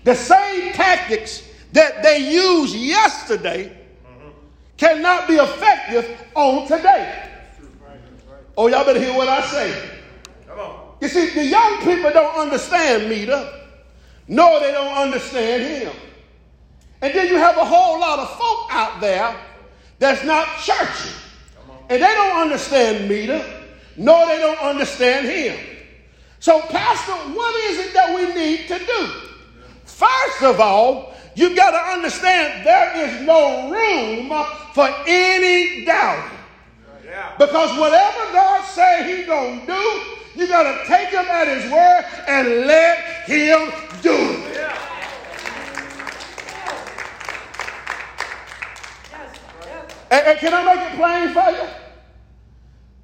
The 0.05 0.15
same 0.15 0.73
tactics 0.73 1.49
that 1.73 2.03
they 2.03 2.31
used 2.31 2.75
yesterday 2.75 3.77
cannot 4.77 5.29
be 5.29 5.35
effective 5.35 6.11
on 6.35 6.67
today. 6.67 7.31
Oh, 8.57 8.67
y'all 8.67 8.85
better 8.85 9.01
hear 9.01 9.15
what 9.15 9.29
I 9.29 9.41
say. 9.47 9.91
Come 10.47 10.59
on. 10.59 10.97
You 11.01 11.09
see, 11.09 11.31
the 11.31 11.45
young 11.45 11.79
people 11.79 12.11
don't 12.11 12.37
understand 12.37 13.09
meter, 13.09 13.49
nor 14.29 14.61
they 14.61 14.73
don't 14.73 14.95
understand 14.95 15.63
hymn. 15.63 15.95
And 17.01 17.15
then 17.15 17.29
you 17.29 17.37
have 17.37 17.57
a 17.57 17.65
whole 17.65 17.99
lot 17.99 18.19
of 18.19 18.31
folk 18.37 18.69
out 18.71 19.01
there 19.01 19.35
that's 19.99 20.25
not 20.25 20.47
churchy. 20.63 21.15
And 21.89 22.03
they 22.03 22.15
don't 22.15 22.41
understand 22.41 23.09
meter, 23.09 23.45
nor 23.97 24.27
they 24.27 24.39
don't 24.39 24.59
understand 24.59 25.27
hymn. 25.27 25.59
So, 26.41 26.61
Pastor, 26.61 27.13
what 27.13 27.55
is 27.71 27.79
it 27.87 27.95
that 27.95 28.15
we 28.15 28.35
need 28.35 28.69
to 28.69 28.79
do? 28.79 29.32
First 30.03 30.43
of 30.43 30.59
all, 30.59 31.15
you 31.37 31.55
got 31.55 31.71
to 31.71 31.93
understand 31.93 32.67
there 32.67 33.07
is 33.07 33.25
no 33.25 33.71
room 33.71 34.29
for 34.75 34.89
any 35.07 35.85
doubt. 35.85 36.29
Yeah. 37.05 37.37
Because 37.39 37.79
whatever 37.79 38.33
God 38.33 38.65
say 38.65 39.17
he 39.17 39.23
gonna 39.25 39.65
do, 39.65 40.03
you 40.35 40.49
gotta 40.49 40.83
take 40.89 41.11
him 41.11 41.27
at 41.27 41.47
his 41.47 41.71
word 41.71 42.05
and 42.27 42.67
let 42.67 42.99
him 43.27 43.71
do 44.03 44.13
it. 44.13 44.55
Yeah. 44.55 44.79
Yes. 49.13 49.41
Yes. 49.61 49.95
And, 50.11 50.27
and 50.27 50.39
can 50.41 50.53
I 50.53 50.75
make 50.75 50.93
it 50.93 50.97
plain 50.97 51.33
for 51.33 51.51
you? 51.51 51.69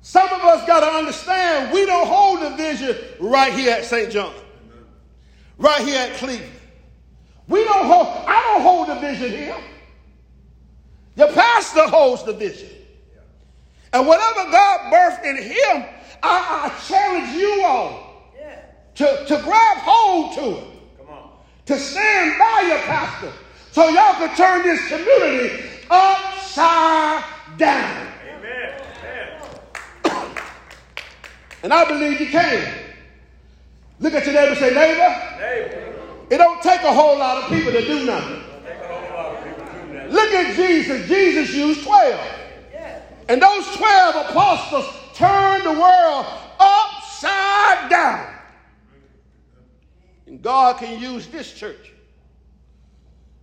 Some 0.00 0.28
of 0.30 0.40
us 0.40 0.66
gotta 0.66 0.86
understand 0.86 1.72
we 1.72 1.86
don't 1.86 2.08
hold 2.08 2.42
a 2.42 2.56
vision 2.56 2.96
right 3.20 3.52
here 3.52 3.72
at 3.72 3.84
St. 3.84 4.10
John, 4.10 4.34
right 5.58 5.82
here 5.82 6.00
at 6.00 6.16
Cleveland. 6.16 6.57
We 7.48 7.64
don't 7.64 7.86
hold. 7.86 8.06
I 8.26 8.42
don't 8.52 8.62
hold 8.62 8.88
the 8.88 8.94
vision 9.00 9.30
here. 9.30 9.56
Your 11.16 11.32
pastor 11.32 11.88
holds 11.88 12.22
the 12.24 12.32
vision. 12.34 12.68
And 13.92 14.06
whatever 14.06 14.50
God 14.50 14.92
birthed 14.92 15.24
in 15.24 15.42
him, 15.42 15.84
I, 16.22 16.70
I 16.70 16.86
challenge 16.86 17.36
you 17.36 17.64
all 17.64 18.08
to, 18.96 19.24
to 19.26 19.42
grab 19.42 19.78
hold 19.78 20.34
to 20.34 20.58
it, 20.58 20.64
Come 20.98 21.08
on. 21.08 21.30
to 21.66 21.78
stand 21.78 22.36
by 22.38 22.64
your 22.66 22.78
pastor, 22.78 23.32
so 23.70 23.88
y'all 23.88 24.14
can 24.14 24.36
turn 24.36 24.62
this 24.64 24.88
community 24.88 25.64
upside 25.88 27.24
down. 27.56 28.08
Amen. 28.28 28.82
Amen. 30.04 30.42
And 31.62 31.72
I 31.72 31.84
believe 31.84 32.20
you 32.20 32.26
can. 32.26 32.74
Look 34.00 34.14
at 34.14 34.24
your 34.26 34.34
neighbor 34.34 34.50
and 34.50 34.58
say, 34.58 34.74
neighbor, 34.74 35.38
Neighbor. 35.38 35.87
It 36.30 36.38
don't 36.38 36.62
take 36.62 36.82
a 36.82 36.92
whole 36.92 37.18
lot 37.18 37.42
of 37.42 37.48
people 37.48 37.72
to 37.72 37.84
do 37.84 38.04
nothing. 38.04 38.42
Look 40.10 40.30
at 40.32 40.56
Jesus. 40.56 41.06
Jesus 41.06 41.54
used 41.54 41.84
12. 41.84 42.20
And 43.28 43.42
those 43.42 43.66
12 43.76 44.30
apostles 44.30 44.86
turned 45.14 45.64
the 45.64 45.72
world 45.72 46.26
upside 46.58 47.90
down. 47.90 48.34
And 50.26 50.42
God 50.42 50.78
can 50.78 51.00
use 51.00 51.26
this 51.26 51.52
church. 51.52 51.92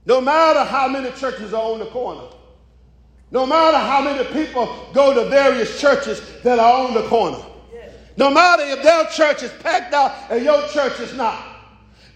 No 0.05 0.21
matter 0.21 0.63
how 0.63 0.87
many 0.87 1.11
churches 1.11 1.53
are 1.53 1.71
on 1.71 1.79
the 1.79 1.87
corner, 1.87 2.27
no 3.31 3.45
matter 3.45 3.77
how 3.77 4.01
many 4.01 4.23
people 4.33 4.89
go 4.93 5.13
to 5.13 5.29
various 5.29 5.81
churches 5.81 6.21
that 6.43 6.59
are 6.59 6.87
on 6.87 6.93
the 6.93 7.07
corner, 7.07 7.43
no 8.17 8.29
matter 8.29 8.63
if 8.63 8.83
their 8.83 9.05
church 9.07 9.43
is 9.43 9.51
packed 9.61 9.93
out 9.93 10.13
and 10.29 10.43
your 10.43 10.67
church 10.69 10.99
is 10.99 11.13
not, 11.15 11.54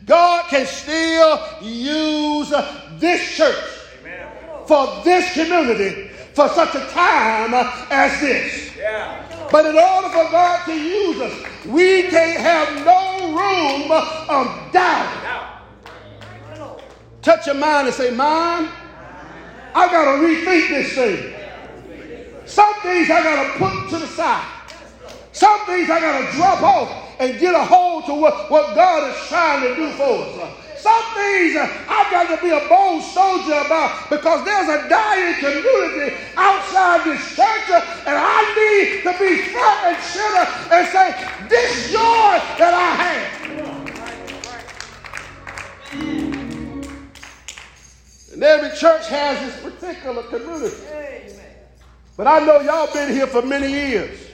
God 0.09 0.45
can 0.49 0.65
still 0.65 1.39
use 1.61 2.51
this 2.97 3.37
church 3.37 3.63
Amen. 4.01 4.27
for 4.65 5.03
this 5.03 5.31
community 5.33 6.07
for 6.33 6.49
such 6.49 6.73
a 6.73 6.79
time 6.87 7.53
as 7.91 8.19
this. 8.19 8.75
Yeah. 8.75 9.47
But 9.51 9.67
in 9.67 9.75
order 9.75 10.09
for 10.09 10.31
God 10.31 10.65
to 10.65 10.73
use 10.73 11.21
us, 11.21 11.65
we 11.67 12.03
can't 12.09 12.39
have 12.39 12.83
no 12.83 13.27
room 13.27 13.91
of 13.91 14.73
doubt. 14.73 15.23
Now. 15.23 15.61
Thank 16.19 16.55
the 16.55 16.65
Lord. 16.65 16.83
Touch 17.21 17.45
your 17.45 17.55
mind 17.55 17.87
and 17.89 17.95
say, 17.95 18.09
Mind, 18.09 18.67
I 19.75 19.87
got 19.91 20.05
to 20.05 20.25
rethink 20.25 20.69
this 20.69 20.93
thing. 20.93 21.35
Some 22.47 22.73
things 22.81 23.11
I 23.11 23.21
got 23.23 23.43
to 23.43 23.59
put 23.59 23.89
to 23.91 23.99
the 23.99 24.07
side. 24.07 24.58
Some 25.31 25.65
things 25.65 25.89
I 25.89 25.99
got 25.99 26.19
to 26.19 26.37
drop 26.37 26.61
off 26.61 27.19
and 27.19 27.39
get 27.39 27.53
a 27.53 27.63
hold 27.63 28.05
to 28.05 28.13
what, 28.13 28.49
what 28.49 28.75
God 28.75 29.09
is 29.09 29.15
trying 29.27 29.61
to 29.61 29.75
do 29.75 29.91
for 29.91 30.23
us. 30.23 30.55
Some 30.79 31.03
things 31.13 31.57
I've 31.59 32.09
got 32.09 32.33
to 32.33 32.41
be 32.41 32.49
a 32.51 32.67
bold 32.69 33.03
soldier 33.03 33.59
about 33.65 34.09
because 34.09 34.45
there's 34.45 34.69
a 34.69 34.87
dying 34.87 35.35
community 35.35 36.15
outside 36.37 37.03
this 37.03 37.35
church 37.35 37.69
and 38.07 38.15
I 38.15 38.41
need 38.55 39.03
to 39.03 39.11
be 39.19 39.41
front 39.51 39.85
and 39.87 40.03
center 40.03 40.47
and 40.73 40.87
say, 40.87 41.13
this 41.49 41.91
joy 41.91 42.39
that 42.57 42.73
I 42.73 42.95
have. 42.95 43.39
And 48.33 48.43
every 48.43 48.69
church 48.77 49.09
has 49.09 49.49
its 49.49 49.61
particular 49.61 50.23
community. 50.23 50.77
Amen. 50.87 51.39
But 52.15 52.27
I 52.27 52.39
know 52.39 52.61
y'all 52.61 52.87
been 52.93 53.11
here 53.11 53.27
for 53.27 53.41
many 53.41 53.69
years. 53.69 54.28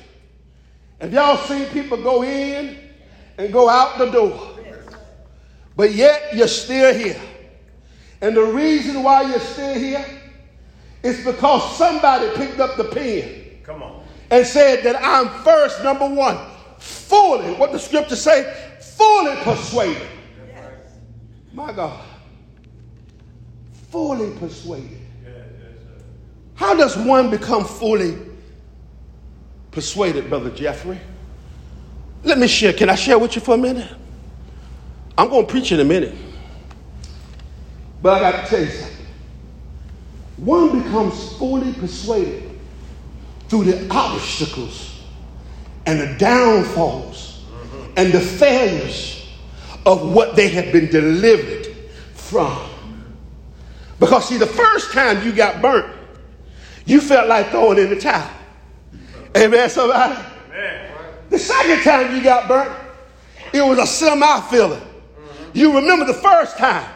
And 0.99 1.11
y'all 1.11 1.37
seen 1.37 1.65
people 1.67 2.01
go 2.01 2.23
in 2.23 2.77
and 3.37 3.51
go 3.51 3.69
out 3.69 3.97
the 3.97 4.09
door. 4.11 4.51
But 5.75 5.93
yet 5.93 6.33
you're 6.35 6.47
still 6.47 6.93
here. 6.93 7.19
And 8.21 8.35
the 8.35 8.43
reason 8.43 9.03
why 9.03 9.29
you're 9.29 9.39
still 9.39 9.75
here 9.75 10.05
is 11.03 11.23
because 11.25 11.77
somebody 11.77 12.29
picked 12.35 12.59
up 12.59 12.77
the 12.77 12.85
pen 12.85 13.59
Come 13.63 13.83
on. 13.83 14.03
and 14.31 14.45
said 14.47 14.83
that 14.83 14.95
I'm 15.03 15.27
first, 15.43 15.83
number 15.83 16.07
one, 16.07 16.37
fully, 16.79 17.53
what 17.55 17.71
the 17.71 17.79
scripture 17.79 18.15
say, 18.15 18.77
fully 18.79 19.35
persuaded. 19.43 20.07
My 21.53 21.71
God. 21.73 22.03
Fully 23.91 24.35
persuaded. 24.39 25.01
How 26.55 26.73
does 26.73 26.97
one 26.97 27.29
become 27.29 27.65
fully 27.65 28.17
persuaded, 29.75 30.29
Brother 30.29 30.49
Jeffrey? 30.49 30.99
Let 32.23 32.39
me 32.39 32.47
share. 32.47 32.73
Can 32.73 32.89
I 32.89 32.95
share 32.95 33.19
with 33.19 33.35
you 33.35 33.41
for 33.41 33.53
a 33.53 33.57
minute? 33.57 33.93
I'm 35.17 35.29
going 35.29 35.45
to 35.45 35.51
preach 35.51 35.71
in 35.71 35.79
a 35.79 35.83
minute. 35.83 36.15
But 38.01 38.23
I 38.23 38.31
got 38.31 38.43
to 38.43 38.49
tell 38.49 38.61
you 38.61 38.71
something. 38.71 39.05
One 40.37 40.81
becomes 40.81 41.37
fully 41.37 41.73
persuaded 41.73 42.59
through 43.47 43.65
the 43.65 43.87
obstacles 43.89 45.03
and 45.85 45.99
the 45.99 46.17
downfalls 46.17 47.43
and 47.95 48.11
the 48.11 48.19
failures 48.19 49.27
of 49.85 50.11
what 50.13 50.35
they 50.35 50.49
have 50.49 50.71
been 50.73 50.89
delivered 50.89 51.67
from. 52.13 52.69
Because, 53.99 54.27
see, 54.27 54.37
the 54.37 54.47
first 54.47 54.91
time 54.91 55.23
you 55.25 55.31
got 55.31 55.61
burnt, 55.61 55.93
you 56.85 56.99
felt 57.01 57.29
like 57.29 57.49
throwing 57.49 57.77
in 57.77 57.89
the 57.89 57.99
towel. 57.99 58.34
Amen, 59.35 59.69
somebody? 59.69 60.21
Amen. 60.49 60.91
The 61.29 61.39
second 61.39 61.83
time 61.83 62.15
you 62.15 62.23
got 62.23 62.47
burnt, 62.47 62.71
it 63.53 63.61
was 63.61 63.77
a 63.77 63.85
semi 63.85 64.41
feeling. 64.49 64.79
Mm-hmm. 64.79 65.57
You 65.57 65.75
remember 65.75 66.05
the 66.05 66.13
first 66.13 66.57
time. 66.57 66.89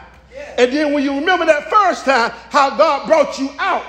And 0.56 0.72
then 0.72 0.92
when 0.92 1.02
you 1.02 1.14
remember 1.14 1.46
that 1.46 1.68
first 1.68 2.04
time, 2.04 2.30
how 2.50 2.76
God 2.76 3.06
brought 3.06 3.38
you 3.38 3.50
out, 3.58 3.84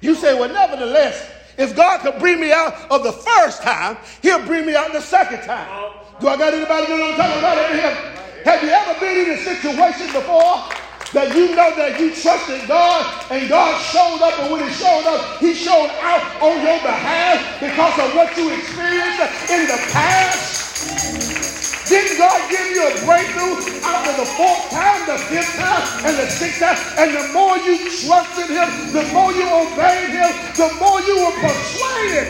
you 0.00 0.14
say, 0.14 0.38
well, 0.38 0.52
nevertheless, 0.52 1.30
if 1.56 1.74
God 1.74 2.00
could 2.00 2.18
bring 2.18 2.40
me 2.40 2.52
out 2.52 2.74
of 2.90 3.02
the 3.04 3.12
first 3.12 3.62
time, 3.62 3.96
he'll 4.22 4.44
bring 4.44 4.66
me 4.66 4.74
out 4.74 4.92
the 4.92 5.00
second 5.00 5.42
time. 5.42 5.66
Oh. 5.70 6.00
Do 6.20 6.28
I 6.28 6.36
got 6.36 6.52
anybody 6.52 6.86
that 6.86 7.00
I'm 7.00 7.16
talking 7.16 7.38
about 7.38 7.72
here? 7.72 8.14
Have 8.44 8.62
you 8.62 8.68
ever 8.68 9.00
been 9.00 9.26
in 9.26 9.38
a 9.38 9.42
situation 9.42 10.06
before 10.12 10.68
that 11.14 11.30
you 11.30 11.54
know 11.54 11.70
that 11.78 11.94
you 12.02 12.10
trusted 12.10 12.66
God 12.66 13.06
and 13.30 13.48
God 13.48 13.78
showed 13.78 14.18
up 14.18 14.34
and 14.42 14.50
when 14.50 14.66
he 14.66 14.70
showed 14.74 15.06
up, 15.06 15.38
he 15.38 15.54
showed 15.54 15.94
out 16.02 16.26
on 16.42 16.58
your 16.58 16.82
behalf 16.82 17.38
because 17.62 17.94
of 18.02 18.18
what 18.18 18.34
you 18.34 18.50
experienced 18.50 19.22
in 19.46 19.70
the 19.70 19.78
past? 19.94 21.86
Didn't 21.86 22.18
God 22.18 22.50
give 22.50 22.66
you 22.66 22.82
a 22.82 22.92
breakthrough 23.06 23.62
after 23.86 24.12
the 24.18 24.26
fourth 24.34 24.70
time, 24.74 25.06
the 25.06 25.18
fifth 25.30 25.54
time, 25.54 25.86
and 26.02 26.18
the 26.18 26.26
sixth 26.26 26.58
time? 26.58 26.74
And 26.98 27.14
the 27.14 27.30
more 27.30 27.62
you 27.62 27.78
trusted 28.02 28.50
him, 28.50 28.68
the 28.90 29.06
more 29.14 29.30
you 29.30 29.46
obeyed 29.46 30.10
him, 30.10 30.34
the 30.58 30.70
more 30.82 30.98
you 30.98 31.14
were 31.22 31.36
persuaded. 31.38 32.26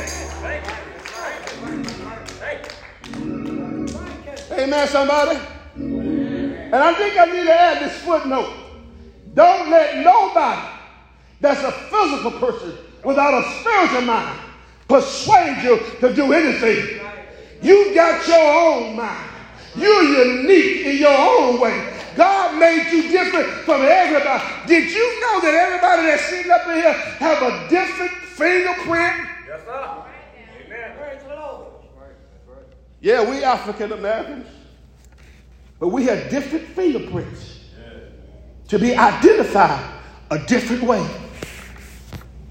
Amen, 4.53 4.88
somebody? 4.88 5.41
And 5.75 6.75
I 6.75 6.93
think 6.95 7.17
I 7.17 7.25
need 7.26 7.45
to 7.45 7.55
add 7.55 7.83
this 7.83 7.97
footnote. 8.03 8.63
Don't 9.35 9.71
let 9.71 10.05
nobody 10.05 10.69
that's 11.41 11.62
a 11.62 11.73
physical 11.73 12.31
person 12.33 12.79
without 13.05 13.35
a 13.35 13.61
spiritual 13.61 14.03
mind 14.03 14.41
persuade 14.88 15.62
you 15.62 15.81
to 16.00 16.14
do 16.14 16.33
anything. 16.33 17.00
You've 17.61 17.95
got 17.95 18.26
your 18.29 18.38
own 18.38 18.97
mind. 18.97 19.31
You're 19.75 20.03
unique 20.26 20.87
in 20.87 20.99
your 20.99 21.17
own 21.17 21.61
way. 21.61 21.93
God 22.14 22.59
made 22.61 22.93
you 22.93 23.09
different 23.11 23.49
from 23.64 23.83
everybody. 23.83 24.45
Did 24.69 24.93
you 24.93 25.21
know 25.21 25.41
that 25.41 25.55
everybody 25.55 26.03
that's 26.03 26.25
sitting 26.26 26.53
up 26.53 26.67
in 26.69 26.75
here 26.76 26.93
have 26.93 27.43
a 27.43 27.69
different 27.69 28.12
fingerprint? 28.12 29.29
Yes, 29.49 29.64
sir. 29.64 30.05
Amen. 30.64 30.97
Praise 30.97 31.23
the 31.23 31.35
Lord. 31.35 31.67
Yeah, 33.00 33.29
we 33.29 33.43
African 33.43 33.93
Americans, 33.93 34.47
but 35.81 35.88
we 35.88 36.05
have 36.05 36.31
different 36.31 36.67
fingerprints 36.69 37.54
to 38.68 38.78
be 38.78 38.94
identified 38.94 39.85
a 40.30 40.38
different 40.38 40.83
way. 40.83 41.06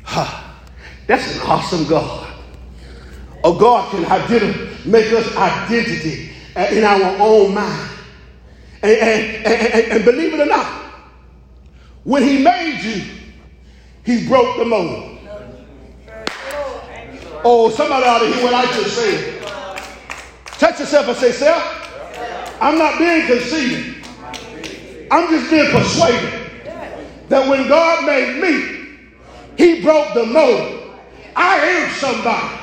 Ha, 0.04 0.60
That's 1.08 1.36
an 1.36 1.42
awesome 1.48 1.86
God. 1.88 2.30
A 3.44 3.54
God 3.60 3.92
can 3.92 4.04
identi- 4.06 4.86
make 4.86 5.12
us 5.12 5.36
identity 5.36 6.30
in 6.56 6.84
our 6.84 7.18
own 7.20 7.54
mind. 7.54 7.90
And, 8.82 8.98
and, 9.00 9.46
and, 9.46 9.92
and 9.92 10.06
believe 10.06 10.34
it 10.34 10.40
or 10.40 10.46
not, 10.46 10.84
when 12.04 12.24
He 12.24 12.44
made 12.44 12.82
you, 12.84 13.04
He 14.06 14.28
broke 14.28 14.58
the 14.58 14.66
mold. 14.66 15.20
Oh, 17.46 17.70
somebody 17.70 18.06
ought 18.06 18.20
to 18.20 18.28
hear 18.28 18.44
what 18.44 18.54
I 18.54 18.66
just 18.68 18.96
said. 18.96 19.44
Touch 20.46 20.80
yourself 20.80 21.08
and 21.10 21.18
say, 21.18 21.32
Self, 21.32 22.62
I'm 22.62 22.78
not 22.78 22.98
being 22.98 23.26
conceited. 23.28 23.93
I'm 25.14 25.30
just 25.30 25.52
being 25.52 25.70
persuaded 25.70 26.34
that 27.30 27.48
when 27.48 27.68
God 27.68 28.04
made 28.04 28.42
me, 28.42 28.98
He 29.56 29.84
broke 29.84 30.12
the 30.16 30.26
mold. 30.26 30.98
I 31.36 31.58
am 31.58 31.92
somebody. 32.02 32.58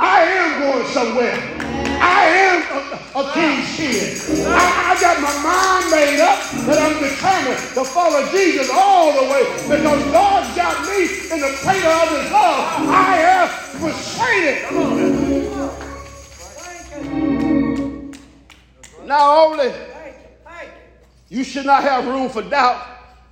I 0.00 0.22
am 0.22 0.60
going 0.62 0.86
somewhere. 0.90 1.38
I 2.02 2.26
am 2.26 2.58
a, 2.74 3.22
a 3.22 3.30
king's 3.30 3.70
kid. 3.78 4.18
I, 4.48 4.90
I 4.90 5.00
got 5.00 5.22
my 5.22 5.30
mind 5.46 5.94
made 5.94 6.18
up 6.18 6.42
that 6.66 6.74
I'm 6.82 6.98
determined 6.98 7.62
to 7.78 7.84
follow 7.86 8.26
Jesus 8.32 8.68
all 8.74 9.12
the 9.14 9.30
way 9.30 9.46
because 9.62 10.02
God's 10.10 10.50
got 10.56 10.82
me 10.82 11.06
in 11.06 11.38
the 11.38 11.54
cradle 11.62 11.86
of 11.86 12.08
His 12.18 12.26
love. 12.32 12.66
I 12.90 13.14
am 13.30 13.46
persuaded. 13.78 14.58
Not 19.06 19.22
only 19.46 19.91
you. 21.36 21.44
should 21.44 21.66
not 21.66 21.82
have 21.82 22.06
room 22.06 22.28
for 22.28 22.42
doubt 22.42 22.86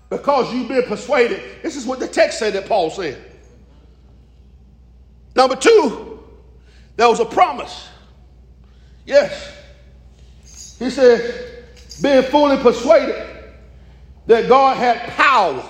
because 0.09 0.53
you've 0.53 0.69
been 0.69 0.83
persuaded. 0.85 1.41
This 1.63 1.77
is 1.77 1.87
what 1.87 2.01
the 2.01 2.09
text 2.09 2.39
said 2.39 2.55
that 2.55 2.67
Paul 2.67 2.91
said. 2.91 3.17
Number 5.37 5.57
two, 5.57 6.19
there 6.97 7.09
was 7.09 7.21
a 7.21 7.25
promise. 7.25 7.89
Yes. 9.07 9.57
He 10.79 10.91
said, 10.91 11.65
being 12.03 12.23
fully 12.25 12.57
persuaded 12.57 13.27
that 14.27 14.49
God 14.49 14.77
had 14.77 15.01
power. 15.11 15.63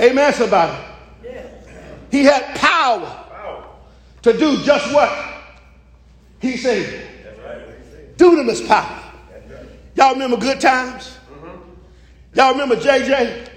Amen, 0.00 0.32
somebody. 0.32 0.76
He 2.10 2.24
had 2.24 2.56
power 2.56 3.22
to 4.22 4.38
do 4.38 4.62
just 4.62 4.92
what? 4.92 5.10
He 6.40 6.56
said, 6.56 7.08
right. 7.44 8.16
dunamis 8.16 8.66
power. 8.66 9.01
Y'all 9.94 10.12
remember 10.12 10.36
good 10.36 10.60
times? 10.60 11.18
Y'all 12.34 12.52
remember 12.52 12.76
JJ? 12.76 13.48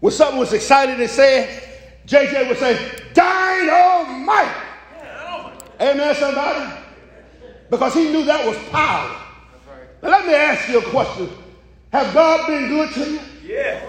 When 0.00 0.12
something 0.12 0.38
was 0.38 0.52
excited 0.52 1.00
and 1.00 1.10
said, 1.10 1.62
JJ 2.06 2.48
would 2.48 2.58
say, 2.58 2.90
Dynamite! 3.14 4.54
Amen, 5.80 6.14
somebody? 6.14 6.72
Because 7.70 7.94
he 7.94 8.12
knew 8.12 8.24
that 8.24 8.46
was 8.46 8.56
power. 8.68 9.16
Now 10.02 10.10
let 10.10 10.26
me 10.26 10.34
ask 10.34 10.68
you 10.68 10.78
a 10.78 10.82
question. 10.90 11.28
Have 11.92 12.12
God 12.14 12.46
been 12.46 12.68
good 12.68 12.92
to 12.94 13.10
you? 13.12 13.20
Yeah. 13.42 13.80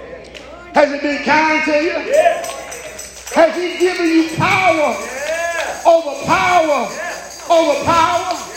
Has 0.73 0.91
he 0.93 0.99
been 0.99 1.23
kind 1.23 1.63
to 1.65 1.71
you? 1.71 2.11
Yeah. 2.11 2.45
Has 3.33 3.55
he 3.55 3.77
given 3.79 4.05
you 4.07 4.29
power 4.37 4.95
Yeah. 4.95 5.81
over 5.85 6.25
power 6.25 6.87
over 7.49 7.83
power? 7.83 8.54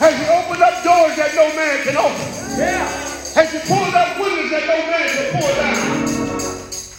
Has 0.00 0.16
he 0.16 0.24
opened 0.32 0.62
up 0.62 0.82
doors 0.82 1.12
that 1.20 1.36
no 1.36 1.52
man 1.52 1.84
can 1.84 1.96
open? 2.00 2.24
Yeah. 2.56 2.88
Has 3.36 3.52
he 3.52 3.60
pulled 3.68 3.92
up 3.92 4.16
windows 4.16 4.48
that 4.48 4.64
no 4.64 4.80
man 4.88 5.06
can 5.12 5.28
pull 5.36 5.52
down? 5.60 5.76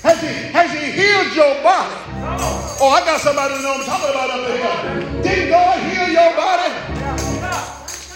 Has 0.05 0.21
he, 0.21 0.29
has 0.53 0.69
he 0.69 0.85
healed 0.93 1.33
your 1.33 1.63
body? 1.65 1.97
Oh, 2.77 2.93
I 2.93 3.01
got 3.03 3.19
somebody 3.19 3.55
to 3.57 3.61
know 3.63 3.73
I'm 3.73 3.85
talking 3.85 4.09
about 4.13 4.29
up 4.29 4.45
here. 4.45 5.21
Did 5.23 5.49
God 5.49 5.81
heal 5.89 6.09
your 6.13 6.29
body? 6.37 6.69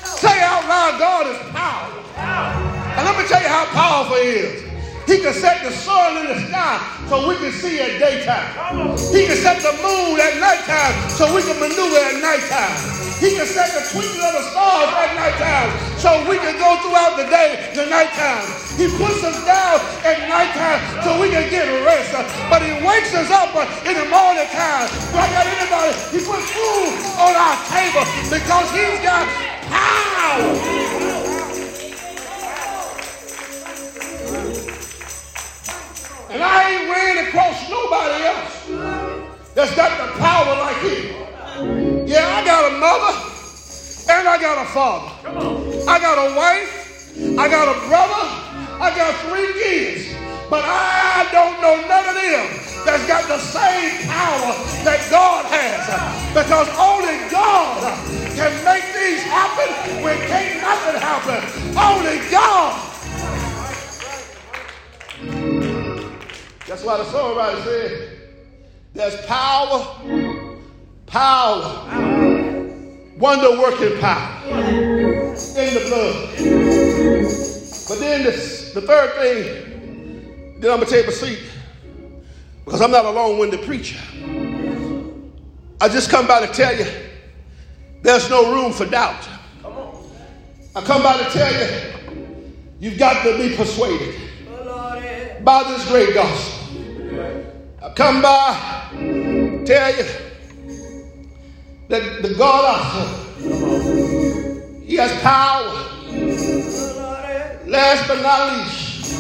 Say 0.06 0.38
out 0.46 0.70
loud, 0.70 1.00
God 1.00 1.34
is 1.34 1.40
powerful. 1.50 2.06
And 2.16 3.06
let 3.10 3.18
me 3.18 3.28
tell 3.28 3.42
you 3.42 3.50
how 3.50 3.66
powerful 3.74 4.18
he 4.18 4.30
is. 4.30 4.65
He 5.06 5.22
can 5.22 5.34
set 5.34 5.62
the 5.62 5.70
sun 5.70 6.18
in 6.18 6.26
the 6.34 6.40
sky 6.50 6.82
so 7.08 7.30
we 7.30 7.38
can 7.38 7.54
see 7.54 7.80
at 7.80 8.02
daytime. 8.02 8.98
He 9.14 9.30
can 9.30 9.38
set 9.38 9.62
the 9.62 9.74
moon 9.86 10.18
at 10.18 10.42
nighttime 10.42 10.96
so 11.14 11.30
we 11.30 11.46
can 11.46 11.62
maneuver 11.62 12.02
at 12.02 12.18
nighttime. 12.18 13.06
He 13.22 13.38
can 13.38 13.46
set 13.46 13.70
the 13.72 13.86
twinkling 13.94 14.26
of 14.26 14.34
the 14.34 14.46
stars 14.50 14.90
at 14.98 15.14
nighttime 15.14 15.70
so 16.02 16.10
we 16.28 16.42
can 16.42 16.58
go 16.58 16.74
throughout 16.82 17.16
the 17.22 17.30
day 17.30 17.70
to 17.78 17.86
nighttime. 17.86 18.44
He 18.82 18.90
puts 18.98 19.24
us 19.24 19.38
down 19.46 19.78
at 20.04 20.26
nighttime 20.26 20.82
so 21.06 21.22
we 21.22 21.30
can 21.30 21.50
get 21.54 21.70
rest. 21.86 22.12
But 22.50 22.66
he 22.66 22.74
wakes 22.82 23.14
us 23.14 23.30
up 23.30 23.54
in 23.86 23.94
the 23.94 24.10
morning 24.10 24.50
time. 24.52 24.90
Got 25.14 25.30
anybody? 25.32 25.94
He 26.12 26.20
puts 26.26 26.50
food 26.50 26.92
on 27.22 27.34
our 27.38 27.58
table 27.70 28.06
because 28.34 28.68
he's 28.74 29.00
got 29.06 29.30
power. 29.70 31.05
And 36.36 36.44
I 36.44 36.68
ain't 36.68 36.92
ran 36.92 37.28
across 37.30 37.56
nobody 37.70 38.28
else 38.28 38.68
that's 39.56 39.74
got 39.74 39.88
the 39.96 40.20
power 40.20 40.52
like 40.60 40.76
him. 40.84 42.06
Yeah, 42.06 42.28
I 42.28 42.44
got 42.44 42.76
a 42.76 42.76
mother 42.76 43.16
and 44.12 44.28
I 44.28 44.36
got 44.36 44.60
a 44.60 44.68
father. 44.76 45.16
I 45.88 45.96
got 45.96 46.20
a 46.20 46.36
wife. 46.36 47.40
I 47.40 47.48
got 47.48 47.72
a 47.72 47.80
brother. 47.88 48.24
I 48.84 48.92
got 48.92 49.16
three 49.32 49.48
kids. 49.64 50.12
But 50.50 50.66
I 50.68 51.24
don't 51.32 51.56
know 51.64 51.80
none 51.88 52.04
of 52.04 52.16
them 52.20 52.52
that's 52.84 53.08
got 53.08 53.24
the 53.32 53.40
same 53.40 54.04
power 54.04 54.52
that 54.84 55.08
God 55.08 55.46
has. 55.48 55.88
Because 56.36 56.68
only 56.76 57.16
God 57.32 57.80
can 58.36 58.52
make 58.68 58.84
these 58.92 59.24
happen 59.24 60.04
when 60.04 60.18
can't 60.28 60.60
nothing 60.60 61.00
happen. 61.00 61.40
Only 61.80 62.20
God 62.30 62.95
why 66.84 66.98
the 66.98 67.04
songwriter 67.04 67.64
said, 67.64 68.12
there's 68.94 69.26
power, 69.26 69.86
power, 71.06 71.86
wonder 73.18 73.60
working 73.60 74.00
power 74.00 74.42
in 74.50 75.74
the 75.74 75.86
blood. 75.88 76.30
But 77.88 78.00
then 78.00 78.24
this, 78.24 78.74
the 78.74 78.82
third 78.82 79.14
thing, 79.16 80.60
then 80.60 80.72
I'm 80.72 80.78
going 80.78 80.82
to 80.82 80.86
take 80.86 81.08
a 81.08 81.12
seat 81.12 81.40
because 82.66 82.82
I'm 82.82 82.92
not 82.92 83.06
a 83.06 83.12
long 83.12 83.38
winded 83.38 83.62
preacher. 83.62 84.00
I 85.80 85.90
just 85.90 86.10
come 86.10 86.26
by 86.26 86.46
to 86.46 86.52
tell 86.52 86.76
you 86.76 86.88
there's 88.02 88.30
no 88.30 88.54
room 88.54 88.72
for 88.74 88.86
doubt. 88.86 89.28
I 90.76 90.82
come 90.82 91.04
by 91.04 91.18
to 91.18 91.26
tell 91.26 91.54
you 91.54 91.94
you've 92.80 92.98
got 92.98 93.24
to 93.24 93.38
be 93.38 93.56
persuaded 93.56 94.16
by 95.44 95.64
this 95.64 95.88
great 95.88 96.14
gospel. 96.14 96.55
I 97.86 97.94
come 97.94 98.20
by 98.20 98.58
tell 99.64 99.96
you 99.96 100.06
that 101.88 102.22
the 102.24 102.34
God 102.36 102.66
I 102.66 102.80
serve, 103.38 104.84
He 104.84 104.96
has 104.96 105.12
power. 105.22 105.70
Last 107.68 108.08
but 108.08 108.22
not 108.24 108.58
least, 108.58 109.20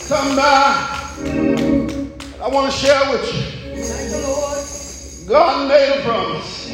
I 0.00 0.04
come 0.14 0.36
by. 0.36 0.76
I 2.40 2.48
want 2.54 2.70
to 2.72 2.78
share 2.78 3.10
with 3.10 3.26
you. 3.34 3.42
God 5.28 5.68
made 5.68 5.98
a 5.98 6.02
promise. 6.04 6.70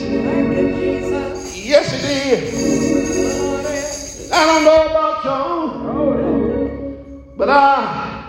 Yes, 1.57 1.91
He 1.91 1.99
did. 2.07 2.41
I 4.31 4.45
don't 4.45 4.65
know 4.65 4.87
about 4.91 5.25
y'all, 5.25 5.71
but 7.35 7.49
I 7.49 8.24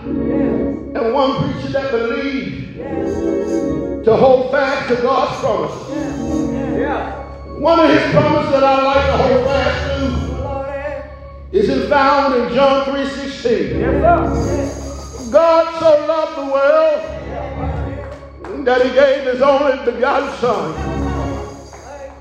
am 0.96 1.12
one 1.12 1.42
preacher 1.42 1.68
that 1.72 1.90
believes 1.90 2.76
to 4.04 4.16
hold 4.16 4.50
fast 4.50 4.88
to 4.88 4.96
God's 5.02 5.38
promise. 5.40 5.74
One 7.60 7.80
of 7.80 7.90
His 7.90 8.02
promises 8.12 8.52
that 8.52 8.64
I 8.64 8.82
like 8.82 9.06
to 9.06 9.16
hold 9.16 9.46
fast 9.46 9.90
to 9.90 9.96
is 11.52 11.68
it 11.68 11.88
found 11.88 12.34
in 12.34 12.52
John 12.54 12.84
3:16. 12.84 15.32
God 15.32 15.78
so 15.80 16.06
loved 16.06 16.36
the 16.36 16.46
world 16.52 17.00
that 18.64 18.80
He 18.84 18.90
gave 18.90 19.24
His 19.24 19.42
only 19.42 19.78
begotten 19.90 20.28
Son, 20.38 20.74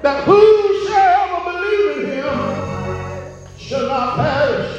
that 0.02 0.24
whosoever 0.24 1.52
believe 1.52 1.98
in 1.98 2.06
Him 2.12 2.38
shall 3.58 3.88
not 3.88 4.16
perish, 4.16 4.74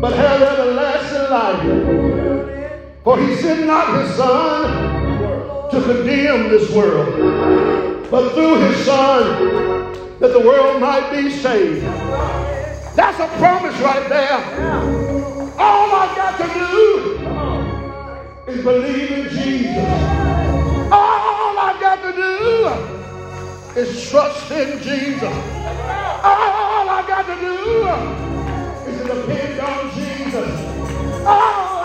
but 0.00 0.12
have 0.12 0.42
everlasting 0.42 1.30
life. 1.30 1.83
For 3.04 3.18
He 3.18 3.36
sent 3.36 3.66
not 3.66 4.00
His 4.00 4.16
Son 4.16 5.70
to 5.70 5.82
condemn 5.82 6.48
this 6.48 6.70
world, 6.70 8.10
but 8.10 8.32
through 8.32 8.60
His 8.60 8.86
Son 8.86 9.92
that 10.20 10.32
the 10.32 10.40
world 10.40 10.80
might 10.80 11.10
be 11.12 11.28
saved. 11.30 11.84
That's 12.96 13.20
a 13.20 13.28
promise 13.36 13.78
right 13.80 14.08
there. 14.08 14.38
All 15.58 15.94
I've 15.94 16.16
got 16.16 16.38
to 16.38 16.46
do 16.54 16.80
is 18.50 18.64
believe 18.64 19.10
in 19.12 19.28
Jesus. 19.28 19.88
All 20.90 21.58
I've 21.58 21.80
got 21.80 22.00
to 22.04 22.12
do 22.16 23.80
is 23.80 24.10
trust 24.10 24.50
in 24.50 24.80
Jesus. 24.82 25.22
All 26.24 26.88
I've 26.88 27.06
got 27.06 27.26
to 27.26 27.34
do 27.38 27.86
is 28.90 28.96
depend 29.02 29.60
on 29.60 29.90
Jesus. 29.94 30.60
All, 31.26 31.83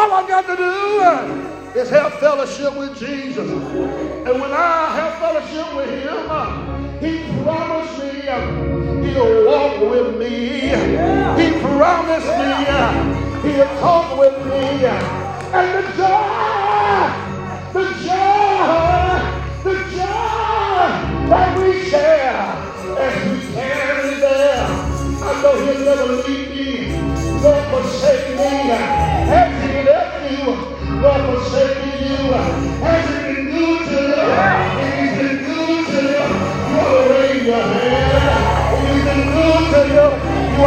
all, 0.00 0.12
I've 0.14 0.28
got 0.28 0.46
to 0.46 0.56
do 0.56 1.02
uh, 1.02 1.72
is 1.76 1.90
have 1.90 2.14
fellowship 2.14 2.74
with 2.76 2.98
Jesus. 2.98 3.50
And 3.50 4.40
when 4.40 4.52
I 4.52 4.94
have 4.96 5.14
fellowship 5.18 5.76
with 5.76 5.90
Him, 5.90 6.30
uh, 6.30 7.00
He 7.00 7.42
promised 7.42 7.98
me 7.98 8.28
uh, 8.28 8.40
He'll 9.02 9.46
walk 9.46 9.80
with 9.90 10.18
me. 10.18 10.70
He 11.40 11.60
promised 11.60 12.32
me 12.40 13.52
He'll 13.52 13.80
talk 13.80 14.18
with 14.18 14.36
me. 14.46 14.86
And 15.52 15.68
the 15.76 15.82
joy, 15.96 17.02
the 17.72 17.84
joy, 18.04 18.99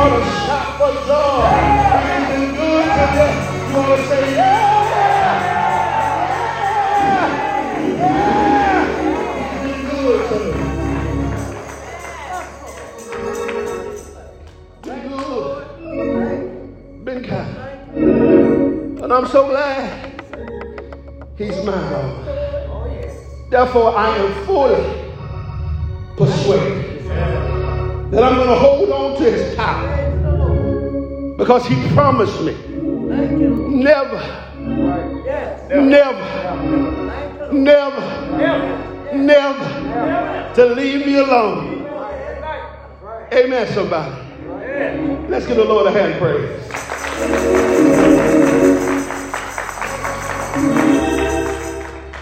ought 0.03 0.19
to 0.19 0.23
shout 0.43 0.67
for 0.77 0.91
joy. 1.07 1.47
He's 2.03 2.27
been 2.27 2.47
good 2.55 2.87
to 2.91 3.15
you, 3.71 3.81
to 3.87 3.97
say, 4.07 4.23
yeah! 4.35 5.61
Good 9.63 9.77
to 9.79 9.91
good. 9.91 10.53
Kind. 17.23 18.99
And 18.99 19.11
I'm 19.13 19.27
so 19.27 19.47
glad 19.47 20.21
he's 21.37 21.63
mine. 21.63 22.25
Therefore, 23.51 23.95
I 23.95 24.17
am 24.17 24.45
fully 24.45 24.92
because 31.43 31.67
he 31.67 31.75
promised 31.89 32.39
me 32.41 32.53
never, 33.83 34.15
Yes. 35.25 35.69
never, 35.69 37.51
never, 37.51 39.13
never 39.13 40.53
to 40.55 40.65
leave 40.67 41.05
me 41.05 41.17
alone. 41.17 41.85
Amen, 43.33 43.67
somebody. 43.73 44.15
Let's 45.27 45.45
give 45.45 45.57
the 45.57 45.65
Lord 45.65 45.87
a 45.87 45.91
hand 45.91 46.17
praise. 46.17 46.61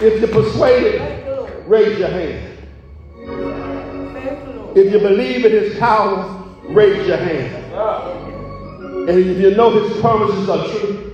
If 0.02 0.20
you're 0.20 0.42
persuaded, 0.42 1.00
raise 1.68 1.96
your 1.96 2.08
hand. 2.08 2.58
If 4.74 4.92
you 4.92 4.98
believe 4.98 5.44
in 5.44 5.52
his 5.52 5.78
power, 5.78 6.44
raise 6.64 7.06
your 7.06 7.18
hand. 7.18 8.31
And 9.08 9.18
if 9.18 9.38
you 9.38 9.50
know 9.56 9.70
his 9.70 10.00
promises 10.00 10.48
are 10.48 10.64
true, 10.68 11.12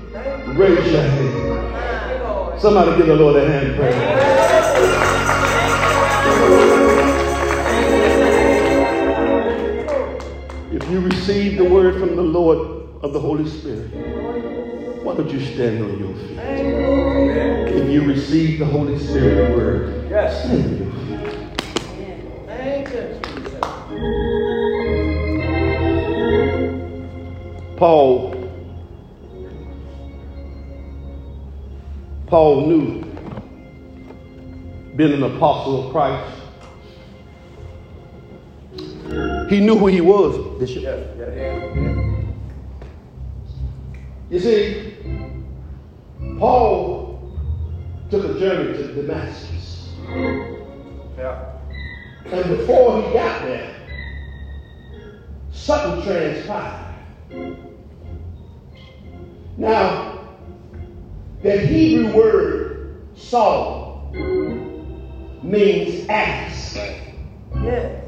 raise 0.55 0.93
your 0.93 1.01
hand. 1.01 2.61
Somebody 2.61 2.99
give 2.99 3.07
the 3.07 3.17
Lord 3.17 3.37
a 3.37 3.49
hand 3.49 3.77
praise. 3.77 3.95
If 10.71 10.91
you 10.91 11.01
receive 11.01 11.57
the 11.57 11.65
word 11.65 11.99
from 11.99 12.15
the 12.15 12.23
Lord 12.23 12.89
of 13.03 13.15
the 13.15 13.21
Holy 13.21 13.49
Spirit, 13.49 13.89
why 15.03 15.15
don't 15.15 15.31
you 15.31 15.41
stand 15.41 15.83
on 15.83 15.99
your 15.99 16.15
feet? 16.15 16.39
If 17.75 17.89
you 17.89 18.03
receive 18.05 18.59
the 18.59 18.67
Holy 18.67 18.99
Spirit 18.99 19.57
word, 19.57 20.09
stand 20.09 20.88
Paul, 27.79 28.35
Paul 32.27 32.67
knew, 32.67 33.05
being 34.97 35.13
an 35.13 35.23
apostle 35.23 35.87
of 35.87 35.93
Christ, 35.93 36.35
he 39.49 39.61
knew 39.61 39.79
who 39.79 39.87
he 39.87 40.01
was, 40.01 40.59
Bishop. 40.59 40.83
You 44.29 44.41
see, 44.41 44.95
Paul 46.41 47.33
took 48.11 48.25
a 48.25 48.41
journey 48.41 48.77
to 48.77 48.93
Damascus. 48.93 49.93
And 52.27 52.59
before 52.59 53.03
he 53.03 53.13
got 53.13 53.43
there, 53.43 53.73
something 55.53 56.03
transpired. 56.03 56.88
Now, 59.57 60.29
the 61.43 61.59
Hebrew 61.59 62.15
word 62.15 63.09
Saul 63.17 64.11
means 65.43 66.09
ask. 66.09 66.77
Yes. 66.77 68.05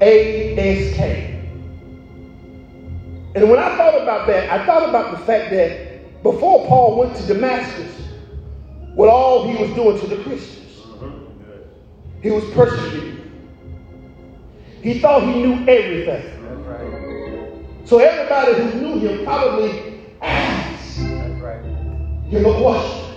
A-S-K. 0.00 1.50
And 3.34 3.50
when 3.50 3.58
I 3.58 3.76
thought 3.76 4.00
about 4.00 4.26
that, 4.28 4.50
I 4.50 4.64
thought 4.64 4.88
about 4.88 5.18
the 5.18 5.24
fact 5.24 5.50
that 5.50 6.22
before 6.22 6.66
Paul 6.66 6.98
went 6.98 7.16
to 7.16 7.26
Damascus, 7.26 7.94
what 8.94 9.08
all 9.08 9.46
he 9.46 9.62
was 9.62 9.70
doing 9.74 9.98
to 10.00 10.06
the 10.06 10.22
Christians. 10.22 10.80
Mm-hmm. 10.80 12.22
He 12.22 12.30
was 12.30 12.44
persecuting. 12.52 13.30
He 14.82 14.98
thought 15.00 15.22
he 15.22 15.34
knew 15.34 15.54
everything. 15.68 16.38
So 17.88 17.98
everybody 18.00 18.52
who 18.52 18.80
knew 18.82 18.98
him 18.98 19.24
probably 19.24 20.04
asked 20.20 20.98
him 20.98 22.44
a 22.44 22.60
question. 22.60 23.14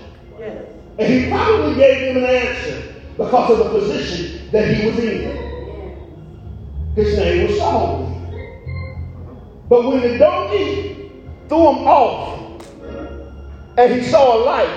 And 0.98 1.14
he 1.14 1.30
probably 1.30 1.76
gave 1.76 2.16
him 2.16 2.24
an 2.24 2.30
answer 2.30 2.94
because 3.18 3.52
of 3.52 3.58
the 3.58 3.70
position 3.80 4.50
that 4.52 4.74
he 4.74 4.90
was 4.90 4.98
in. 5.00 6.94
His 6.96 7.18
name 7.18 7.48
was 7.48 7.58
Saul. 7.58 8.06
But 9.68 9.88
when 9.90 10.00
the 10.04 10.18
donkey 10.18 11.12
threw 11.50 11.70
him 11.72 11.86
off 11.86 12.64
and 13.78 13.94
he 13.94 14.10
saw 14.10 14.38
a 14.38 14.40
light, 14.46 14.70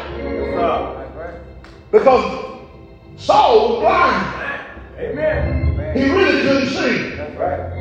because 1.92 2.24
Saul 3.16 3.68
was 3.68 3.80
blind. 3.80 4.26
Amen. 4.98 5.96
He 5.96 6.10
really 6.10 6.42
couldn't 6.42 6.68
see. 6.68 7.14
That's 7.14 7.36
right. 7.36 7.73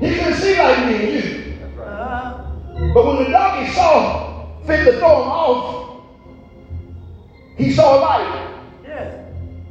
He 0.00 0.14
couldn't 0.14 0.34
see 0.34 0.58
like 0.58 0.86
me 0.86 0.94
and 0.94 1.12
you. 1.12 1.22
But 2.92 3.06
when 3.06 3.16
the 3.24 3.30
donkey 3.30 3.72
saw 3.72 4.60
fit 4.66 4.84
to 4.84 4.98
throw 4.98 5.22
him 5.22 5.28
off, 5.28 6.02
he 7.56 7.72
saw 7.72 7.98
a 7.98 8.00
light. 8.00 8.42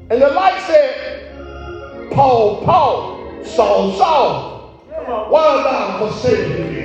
And 0.10 0.22
the 0.22 0.30
light 0.30 0.62
said, 0.68 2.12
Paul, 2.12 2.64
Paul, 2.64 3.44
Saul, 3.44 3.94
Saul, 3.94 4.82
why 5.30 5.48
art 5.48 5.64
thou 5.64 5.98
forsaking 6.00 6.74
me? 6.74 6.82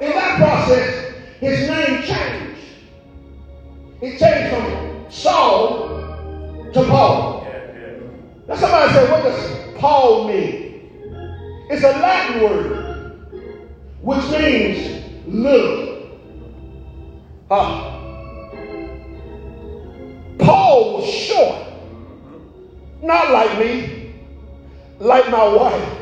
In 0.00 0.10
that 0.10 0.36
process, 0.38 1.14
his 1.40 1.68
name 1.68 2.02
changed. 2.02 2.60
It 4.02 4.18
changed 4.18 4.54
from 4.54 5.10
Saul 5.10 5.88
to 6.72 6.84
Paul. 6.84 7.46
Now 8.46 8.56
somebody 8.56 8.92
said, 8.92 9.10
what 9.10 9.22
does 9.22 9.63
Paul 9.76 10.28
mean? 10.28 10.64
It's 11.70 11.82
a 11.82 11.88
Latin 11.88 12.42
word, 12.42 13.26
which 14.02 14.24
means 14.30 15.04
little. 15.26 16.18
Ah. 17.50 18.00
Paul 20.38 20.98
was 20.98 21.10
short, 21.10 21.66
not 23.02 23.30
like 23.30 23.58
me, 23.58 24.14
like 24.98 25.30
my 25.30 25.48
wife, 25.48 25.98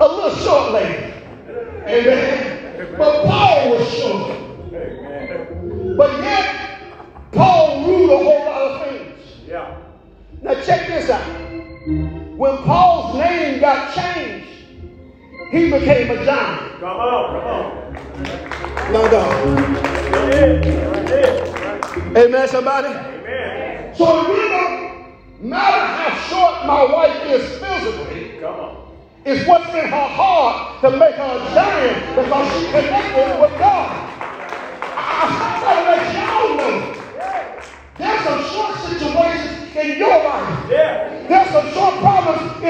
a 0.00 0.06
little 0.06 0.36
short 0.36 0.72
lady. 0.72 1.14
Amen. 1.86 2.94
But 2.98 3.26
Paul 3.26 3.70
was 3.70 3.88
short. 3.94 4.38
But 5.96 6.22
yet, 6.22 6.80
Paul 7.32 7.86
ruled 7.86 8.10
a 8.10 8.16
whole 8.18 8.44
lot 8.44 8.62
of 8.62 8.88
things. 8.88 9.18
Yeah. 9.46 9.76
Now 10.42 10.54
check 10.62 10.86
this 10.88 11.10
out. 11.10 11.51
When 12.42 12.56
Paul's 12.64 13.14
name 13.18 13.60
got 13.60 13.94
changed, 13.94 14.48
he 15.52 15.70
became 15.70 16.10
a 16.10 16.24
giant. 16.24 16.80
Come 16.80 16.98
on, 16.98 17.40
come 17.40 17.46
on. 17.46 18.92
No, 18.92 19.02
no. 19.04 19.54
That's 20.10 21.12
it. 21.12 22.16
Amen, 22.16 22.48
somebody? 22.48 22.88
Amen. 22.88 23.94
So 23.94 24.24
it 24.24 24.28
really 24.28 24.48
don't 24.48 25.44
matter 25.44 25.86
how 25.86 26.16
short 26.28 26.66
my 26.66 26.82
wife 26.92 27.24
is 27.26 27.58
physically, 27.60 28.40
Come 28.40 28.54
on. 28.54 28.88
it's 29.24 29.46
what's 29.46 29.68
in 29.68 29.86
her 29.86 30.08
heart 30.18 30.80
to 30.80 30.90
make 30.90 31.14
her 31.14 31.22
a 31.22 31.54
giant 31.54 32.16
because 32.16 32.58
she 32.58 32.66
connected 32.72 33.40
with 33.40 33.56
God. 33.60 33.88
I, 34.82 35.62
I 35.62 35.74
to 35.76 35.82
let 35.90 36.02
y'all 36.12 36.56
know 36.56 36.71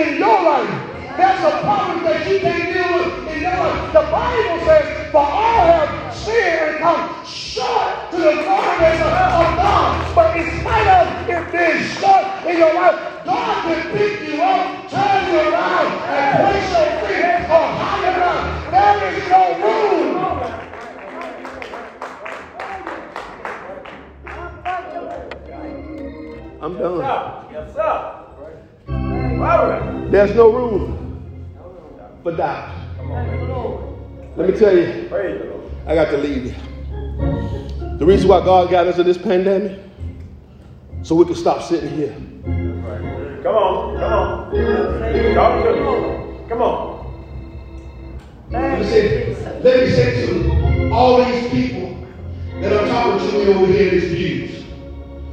in 0.03 0.19
your 0.19 0.43
life. 0.43 0.71
There's 1.17 1.41
some 1.41 1.59
problems 1.63 2.03
that 2.03 2.27
you 2.27 2.41
can't 2.41 2.73
deal 2.73 2.91
with 2.99 3.35
in 3.35 3.41
your 3.43 3.55
life. 3.55 3.93
The 3.93 4.05
Bible 4.11 4.59
says, 4.67 5.11
for 5.13 5.21
all 5.23 5.63
have 5.71 6.15
sinned 6.15 6.59
and 6.59 6.79
come 6.83 7.25
short 7.27 8.11
to 8.11 8.17
the 8.17 8.33
glory 8.43 8.99
of 8.99 9.47
God. 9.61 10.15
But 10.15 10.37
in 10.37 10.47
spite 10.61 10.89
of 10.89 11.29
it 11.29 11.45
being 11.53 11.85
short 12.01 12.25
in 12.49 12.59
your 12.59 12.75
life, 12.75 12.99
God 13.25 13.55
can 13.69 13.83
pick 13.93 14.15
you 14.27 14.43
up, 14.43 14.91
turn 14.91 15.21
you 15.31 15.39
around, 15.53 15.89
and 16.11 16.33
place 16.43 16.71
your 16.73 16.91
feet 17.07 17.47
on 17.53 17.69
higher 17.79 18.15
ground. 18.19 18.43
There 18.73 18.99
is 19.13 19.29
no 19.29 19.43
room. 19.63 20.23
I'm 26.63 26.75
done. 26.79 27.53
Yes, 27.53 27.75
sir. 27.75 27.83
All 27.83 28.22
right. 29.43 30.11
There's 30.11 30.35
no 30.35 30.53
room 30.53 30.99
for 32.23 32.37
doubt. 32.37 32.71
Let 34.37 34.49
me 34.49 34.59
tell 34.59 34.77
you, 34.77 35.07
Praise 35.09 35.41
the 35.41 35.49
Lord. 35.49 35.71
I 35.87 35.95
got 35.95 36.11
to 36.11 36.17
leave 36.17 36.47
you. 36.47 36.55
The 37.99 38.07
reason 38.07 38.29
why 38.29 38.45
God 38.45 38.71
got 38.71 38.87
us 38.87 38.99
in 38.99 39.07
this 39.07 39.19
pandemic, 39.19 39.79
so 41.03 41.15
we 41.15 41.25
can 41.25 41.35
stop 41.35 41.63
sitting 41.63 41.91
here. 41.91 42.15
Come 43.43 43.55
on, 43.55 43.99
come 43.99 44.13
on. 44.13 44.51
Talk 45.35 45.65
to 45.65 45.73
me. 45.73 46.49
Come 46.49 46.63
on. 46.63 46.93
Let 48.51 48.81
me 48.81 48.87
say, 48.87 49.35
let 49.63 49.81
me 49.85 49.91
say 49.91 50.27
to 50.27 50.91
all 50.93 51.25
these 51.25 51.51
people 51.51 52.07
that 52.61 52.73
are 52.73 52.87
talking 52.87 53.31
to 53.31 53.39
me 53.39 53.55
over 53.55 53.67
here 53.67 53.89
in 53.89 54.01
these 54.01 54.13
views, 54.13 54.65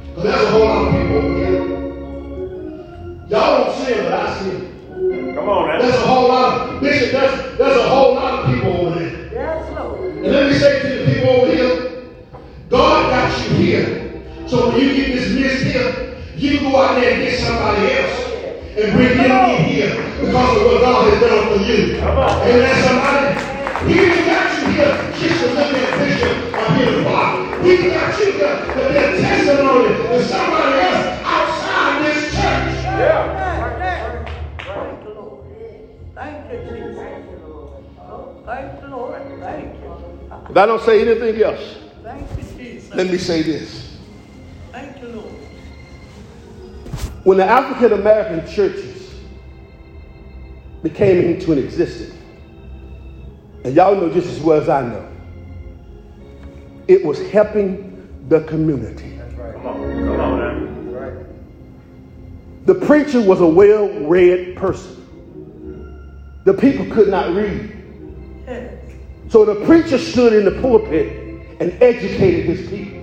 because 0.08 0.24
there's 0.24 0.42
a 0.42 0.50
whole 0.50 0.64
lot 0.64 0.86
of 0.88 0.92
people 0.92 1.16
over 1.16 1.36
here. 1.38 1.79
Y'all 3.30 3.64
don't 3.64 3.76
see 3.76 3.94
them, 3.94 4.06
but 4.06 4.12
I 4.12 4.38
see 4.40 4.50
them. 4.50 5.34
Come 5.36 5.48
on 5.48 5.68
man. 5.68 5.78
There's 5.78 5.94
a 5.94 5.98
whole 5.98 6.28
lot 6.28 6.68
of 6.68 6.80
Bishop. 6.80 7.12
There's, 7.12 7.58
there's 7.58 7.76
a 7.76 7.88
whole 7.88 8.14
lot 8.14 8.40
of 8.40 8.52
people 8.52 8.72
over 8.88 8.98
there. 8.98 9.09
I 40.60 40.66
don't 40.66 40.82
say 40.82 41.00
anything 41.00 41.42
else, 41.42 41.78
Thank 42.02 42.28
you, 42.60 42.82
let 42.94 43.06
me 43.06 43.16
say 43.16 43.40
this. 43.40 43.96
Thank 44.72 45.00
you, 45.00 45.08
Lord. 45.08 45.32
When 47.24 47.38
the 47.38 47.46
African 47.46 47.98
American 47.98 48.46
churches 48.46 49.14
became 50.82 51.24
into 51.24 51.52
an 51.52 51.58
existence, 51.60 52.14
and 53.64 53.74
y'all 53.74 53.94
know 53.94 54.12
just 54.12 54.26
as 54.26 54.38
well 54.40 54.60
as 54.60 54.68
I 54.68 54.82
know, 54.82 55.08
it 56.88 57.06
was 57.06 57.18
helping 57.30 58.26
the 58.28 58.42
community. 58.42 59.18
Come 59.36 59.66
on. 59.66 60.04
Come 60.04 60.20
on 60.20 60.92
now. 60.92 61.24
The 62.66 62.74
preacher 62.74 63.22
was 63.22 63.40
a 63.40 63.46
well 63.46 63.88
read 64.00 64.58
person. 64.58 65.06
The 66.44 66.52
people 66.52 66.84
could 66.94 67.08
not 67.08 67.34
read. 67.34 67.78
So 69.30 69.44
the 69.44 69.64
preacher 69.64 69.96
stood 69.96 70.32
in 70.32 70.44
the 70.44 70.60
pulpit 70.60 71.06
and 71.60 71.80
educated 71.80 72.46
his 72.46 72.68
people. 72.68 72.98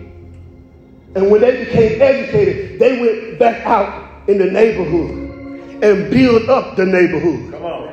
And 1.15 1.31
when 1.31 1.39
they 1.39 1.63
became 1.63 2.01
educated, 2.01 2.79
they 2.79 2.99
went 2.99 3.39
back 3.39 3.65
out 3.65 4.27
in 4.29 4.37
the 4.37 4.45
neighborhood 4.45 5.81
and 5.81 6.11
built 6.11 6.49
up 6.49 6.75
the 6.75 6.85
neighborhood. 6.85 7.53
Come 7.53 7.63
on. 7.63 7.87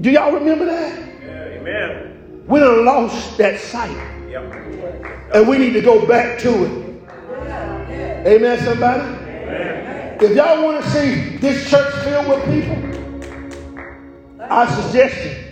Do 0.00 0.10
y'all 0.12 0.30
remember 0.30 0.66
that? 0.66 0.96
Amen. 1.24 2.44
We 2.46 2.60
done 2.60 2.84
lost 2.84 3.36
that 3.38 3.58
sight. 3.58 3.90
Yep. 4.30 4.52
And 5.34 5.48
we 5.48 5.58
need 5.58 5.72
to 5.72 5.80
go 5.80 6.06
back 6.06 6.38
to 6.40 6.50
it. 6.50 6.70
Amen, 8.28 8.64
somebody? 8.64 9.00
Amen. 9.02 10.18
If 10.20 10.36
y'all 10.36 10.62
want 10.62 10.84
to 10.84 10.90
see 10.90 11.36
this 11.38 11.68
church 11.68 11.92
filled 12.04 12.28
with 12.28 12.44
people, 12.44 12.76
I 14.40 14.70
suggest 14.72 15.24
you 15.24 15.45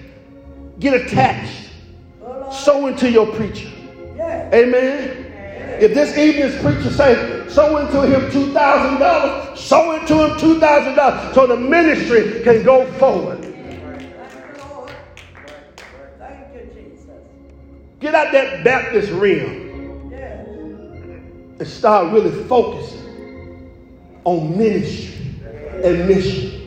get 0.78 0.94
attached. 0.94 1.70
Sow 2.52 2.86
into 2.86 3.10
your 3.10 3.26
preacher. 3.34 3.70
Amen. 4.20 5.24
If 5.80 5.92
this 5.92 6.16
evening's 6.16 6.60
preacher 6.62 6.90
say, 6.90 7.48
sow 7.48 7.78
into 7.78 8.02
him 8.02 8.30
$2,000, 8.30 9.56
sow 9.56 9.92
into 9.92 10.14
him 10.14 10.60
$2,000 10.60 11.34
so 11.34 11.46
the 11.46 11.56
ministry 11.56 12.42
can 12.44 12.62
go 12.62 12.86
forward. 12.92 13.40
Get 18.00 18.14
out 18.14 18.32
that 18.32 18.62
Baptist 18.62 19.10
Yes. 19.10 20.46
and 21.58 21.66
start 21.66 22.12
really 22.12 22.44
focusing 22.44 23.70
on 24.24 24.58
ministry 24.58 25.34
and 25.82 26.06
mission. 26.06 26.60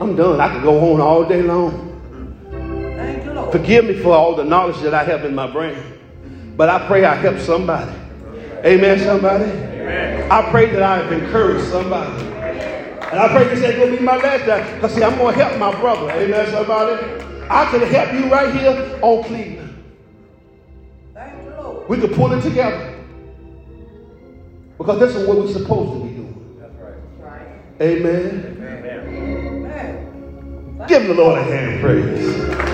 I'm 0.00 0.16
done. 0.16 0.40
I 0.40 0.52
could 0.52 0.62
go 0.62 0.94
on 0.94 1.00
all 1.00 1.24
day 1.24 1.42
long. 1.42 1.93
Thank 3.34 3.34
you, 3.34 3.34
Lord. 3.34 3.52
Forgive 3.52 3.84
me 3.86 3.94
for 3.94 4.14
all 4.14 4.36
the 4.36 4.44
knowledge 4.44 4.80
that 4.82 4.94
I 4.94 5.02
have 5.04 5.24
in 5.24 5.34
my 5.34 5.50
brain. 5.50 5.76
But 6.56 6.68
I 6.68 6.86
pray 6.86 7.04
I 7.04 7.14
help 7.16 7.38
somebody. 7.38 7.90
Amen, 8.64 9.00
somebody? 9.00 9.44
I 10.30 10.50
pray 10.50 10.70
that 10.70 10.82
I 10.82 10.98
have 10.98 11.12
encouraged 11.12 11.68
somebody. 11.68 12.24
And 12.24 13.20
I 13.20 13.28
pray 13.28 13.44
this 13.54 13.62
ain't 13.62 13.90
to 13.90 13.96
be 13.96 14.02
my 14.02 14.16
last 14.16 14.44
time. 14.44 14.74
Because, 14.76 14.94
see, 14.94 15.02
I'm 15.02 15.16
going 15.18 15.36
to 15.36 15.44
help 15.44 15.58
my 15.58 15.78
brother. 15.80 16.10
Amen, 16.12 16.50
somebody? 16.50 16.92
I 17.50 17.64
can 17.70 17.80
help 17.80 18.12
you 18.12 18.32
right 18.32 18.54
here 18.54 18.98
on 19.02 19.24
Cleveland. 19.24 19.84
Thank 21.12 21.44
you, 21.44 21.50
Lord. 21.50 21.88
We 21.88 21.98
could 21.98 22.14
pull 22.14 22.32
it 22.32 22.42
together. 22.42 22.92
Because 24.78 25.00
this 25.00 25.16
is 25.16 25.26
what 25.26 25.38
we're 25.38 25.52
supposed 25.52 25.92
to 25.92 25.98
be 26.08 26.14
doing. 26.14 26.56
That's 26.60 26.72
right. 27.20 27.48
Amen. 27.80 28.56
Amen. 28.60 28.84
Give 30.88 31.06
the 31.06 31.14
Lord 31.14 31.38
a 31.38 31.42
hand, 31.42 31.80
praise. 31.80 32.73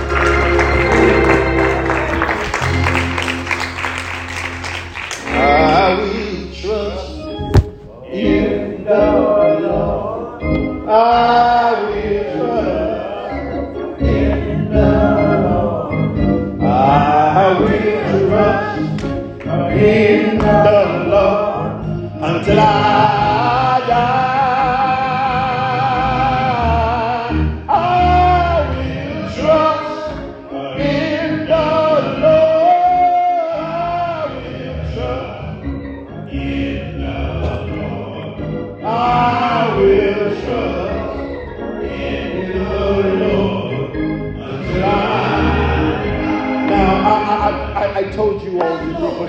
I 5.33 5.95
will 5.95 6.55
trust 6.55 7.19
in 8.13 8.85
the 8.85 9.05
Lord. 9.63 10.43
I 10.89 11.60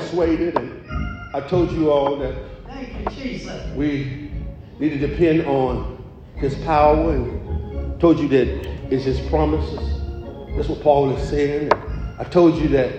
persuaded, 0.01 0.57
and 0.57 0.83
I 1.33 1.41
told 1.41 1.71
you 1.71 1.91
all 1.91 2.17
that 2.17 2.35
Thank 2.67 2.99
you, 2.99 3.23
Jesus. 3.23 3.75
we 3.75 4.31
need 4.79 4.89
to 4.89 5.07
depend 5.07 5.45
on 5.45 6.03
His 6.35 6.55
power, 6.63 7.13
and 7.13 7.99
told 7.99 8.19
you 8.19 8.27
that 8.29 8.47
it's 8.91 9.05
His 9.05 9.19
promises. 9.29 9.79
That's 10.55 10.67
what 10.67 10.81
Paul 10.81 11.15
is 11.15 11.29
saying. 11.29 11.71
And 11.71 11.73
I 12.19 12.23
told 12.23 12.55
you 12.57 12.67
that 12.69 12.93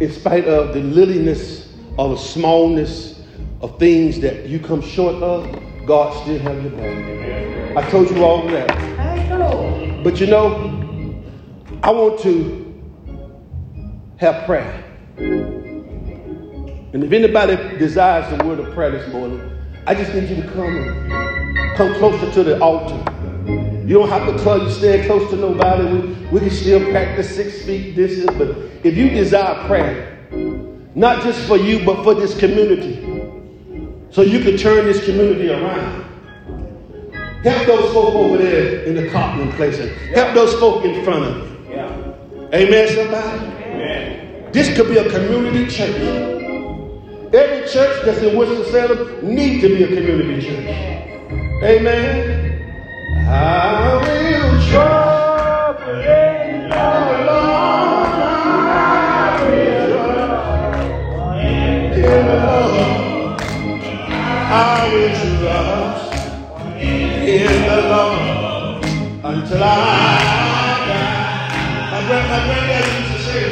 in 0.00 0.10
spite 0.10 0.46
of 0.46 0.74
the 0.74 0.80
littleness 0.80 1.72
or 1.98 2.10
the 2.10 2.16
smallness 2.16 3.22
of 3.60 3.78
things 3.78 4.20
that 4.20 4.46
you 4.46 4.58
come 4.58 4.82
short 4.82 5.14
of, 5.16 5.86
God 5.86 6.12
still 6.22 6.38
have 6.40 6.62
your 6.62 6.72
back. 6.72 7.76
I 7.76 7.90
told 7.90 8.10
you 8.10 8.24
all 8.24 8.46
that. 8.48 8.68
Thank 8.96 9.28
you, 9.28 9.36
Lord. 9.36 10.04
But 10.04 10.20
you 10.20 10.26
know, 10.26 11.22
I 11.82 11.90
want 11.90 12.20
to 12.20 12.82
have 14.18 14.44
prayer. 14.46 14.82
And 16.96 17.04
if 17.04 17.12
anybody 17.12 17.56
desires 17.76 18.26
the 18.34 18.42
word 18.46 18.58
of 18.58 18.72
prayer 18.72 18.90
this 18.90 19.06
morning, 19.12 19.38
I 19.86 19.94
just 19.94 20.14
need 20.14 20.30
you 20.30 20.36
to 20.36 20.48
come 20.52 20.78
and 20.78 21.76
come 21.76 21.92
closer 21.96 22.32
to 22.32 22.42
the 22.42 22.58
altar. 22.58 22.96
You 23.86 23.98
don't 23.98 24.08
have 24.08 24.26
to 24.34 24.42
club, 24.42 24.62
you 24.62 24.70
stand 24.70 25.04
close 25.04 25.28
to 25.28 25.36
nobody. 25.36 25.84
We, 25.84 25.98
we 26.30 26.40
can 26.40 26.48
still 26.48 26.90
practice 26.90 27.36
six 27.36 27.60
feet 27.66 27.96
distance. 27.96 28.34
But 28.38 28.48
if 28.82 28.96
you 28.96 29.10
desire 29.10 29.66
prayer, 29.66 30.26
not 30.94 31.22
just 31.22 31.46
for 31.46 31.58
you, 31.58 31.84
but 31.84 32.02
for 32.02 32.14
this 32.14 32.34
community, 32.38 32.96
so 34.08 34.22
you 34.22 34.40
can 34.40 34.56
turn 34.56 34.86
this 34.86 35.04
community 35.04 35.50
around. 35.50 36.02
Help 37.42 37.66
those 37.66 37.92
folk 37.92 38.14
over 38.14 38.38
there 38.38 38.84
in 38.84 38.94
the 38.94 39.10
Cotton 39.10 39.52
place. 39.52 39.76
Help 40.14 40.32
those 40.32 40.54
folk 40.54 40.82
in 40.86 41.04
front 41.04 41.24
of 41.26 41.68
you. 41.68 42.48
Amen, 42.54 42.88
somebody? 42.88 43.46
Amen. 43.64 44.50
This 44.50 44.74
could 44.74 44.88
be 44.88 44.96
a 44.96 45.10
community 45.10 45.66
church. 45.66 46.35
Every 47.32 47.68
church 47.68 48.04
that's 48.04 48.18
in 48.18 48.36
Winston-Salem 48.36 49.34
needs 49.34 49.62
to 49.62 49.68
be 49.68 49.82
a 49.82 49.88
community 49.88 50.46
church. 50.46 50.66
Amen. 51.62 52.52
I 53.28 53.98
will 54.02 54.70
trust 54.70 55.06
until 69.26 69.62
I 69.62 69.74
die. 70.88 71.26
My, 71.90 72.12
used 72.98 73.12
to 73.12 73.18
say, 73.22 73.44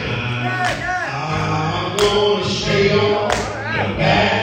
I'm 1.10 1.98
stay 2.44 2.83
on 2.83 2.83
the 3.96 4.33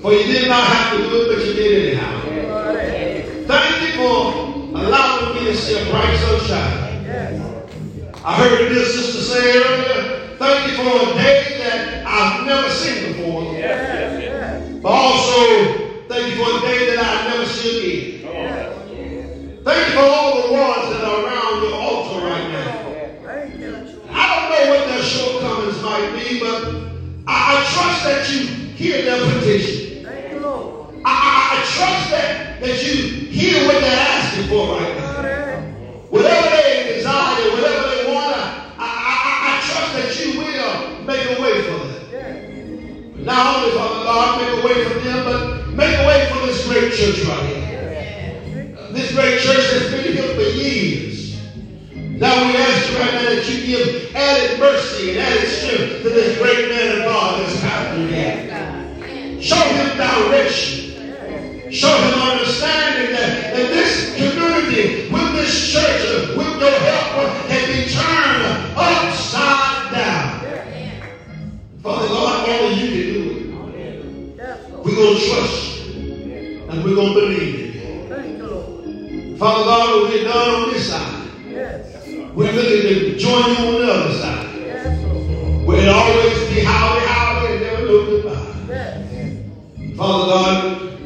For 0.00 0.12
you 0.14 0.32
did 0.32 0.48
not 0.48 0.64
have 0.64 0.96
to 0.96 1.10
do 1.10 1.22
it, 1.22 1.36
but 1.36 1.46
you 1.46 1.52
did 1.52 1.88
anyhow. 1.88 2.20
Thank 3.46 3.82
you 3.82 3.92
for 4.00 4.78
allowing 4.78 5.34
me 5.34 5.50
to 5.50 5.56
see 5.56 5.78
a 5.78 5.90
bright 5.90 6.16
sunshine. 6.16 7.04
I 8.24 8.36
heard 8.36 8.64
the 8.64 8.74
dear 8.74 8.84
sister 8.86 9.20
say 9.20 9.58
earlier, 9.58 10.36
thank 10.38 10.70
you 10.70 10.76
for 10.78 11.10
a 11.10 11.14
day 11.16 11.58
that 11.58 12.06
I've 12.06 12.46
never 12.46 12.70
seen 12.70 12.99
join 83.40 83.56
you 83.56 83.68
on 83.68 83.86
the 83.86 83.92
other 83.92 84.14
side. 84.14 85.66
Where 85.66 85.82
it 85.82 85.88
always 85.88 86.48
be 86.54 86.60
howdy, 86.64 87.06
howdy, 87.06 87.52
and 87.54 87.62
never 87.62 87.82
look 87.82 88.22
goodbye. 88.22 89.94
Father 89.96 90.26
God, 90.26 91.00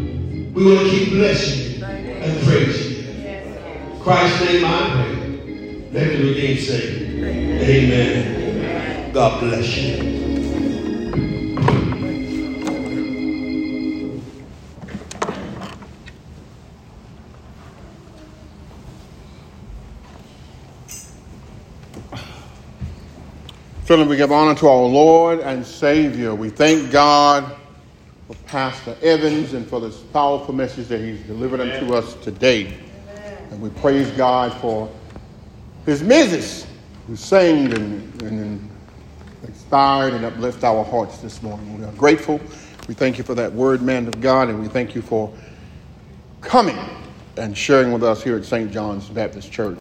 we 0.54 0.64
want 0.64 0.80
to 0.80 0.90
keep 0.90 1.10
blessing 1.10 1.78
you 1.78 1.84
and 1.84 2.42
praising 2.46 3.06
you. 3.06 4.00
Christ's 4.02 4.44
name 4.44 4.64
I 4.64 4.90
pray. 4.92 5.90
Let 5.92 6.18
me 6.20 6.30
again 6.32 6.58
say, 6.58 7.04
Amen. 7.62 9.12
God 9.12 9.40
bless 9.40 9.76
you. 9.76 10.23
Philip, 23.94 24.08
we 24.08 24.16
give 24.16 24.32
honor 24.32 24.56
to 24.56 24.66
our 24.66 24.86
Lord 24.86 25.38
and 25.38 25.64
Savior. 25.64 26.34
We 26.34 26.50
thank 26.50 26.90
God 26.90 27.56
for 28.26 28.34
Pastor 28.48 28.96
Evans 29.00 29.52
and 29.52 29.64
for 29.64 29.78
this 29.78 30.00
powerful 30.00 30.52
message 30.52 30.88
that 30.88 31.00
he's 31.00 31.20
delivered 31.28 31.60
Amen. 31.60 31.80
unto 31.80 31.94
us 31.94 32.14
today. 32.14 32.66
Amen. 32.66 33.38
And 33.52 33.60
we 33.60 33.70
praise 33.70 34.10
God 34.10 34.52
for 34.54 34.92
his 35.86 36.02
misses 36.02 36.66
who 37.06 37.14
sang 37.14 37.72
and, 37.72 38.22
and 38.22 38.68
inspired 39.44 40.12
and 40.12 40.24
uplift 40.24 40.64
our 40.64 40.84
hearts 40.84 41.18
this 41.18 41.40
morning. 41.40 41.78
We 41.78 41.84
are 41.84 41.92
grateful. 41.92 42.40
We 42.88 42.94
thank 42.94 43.16
you 43.16 43.22
for 43.22 43.36
that 43.36 43.52
word, 43.52 43.80
man 43.80 44.08
of 44.08 44.20
God, 44.20 44.48
and 44.48 44.60
we 44.60 44.66
thank 44.66 44.96
you 44.96 45.02
for 45.02 45.32
coming 46.40 46.80
and 47.36 47.56
sharing 47.56 47.92
with 47.92 48.02
us 48.02 48.24
here 48.24 48.36
at 48.36 48.44
St. 48.44 48.72
John's 48.72 49.08
Baptist 49.08 49.52
Church. 49.52 49.72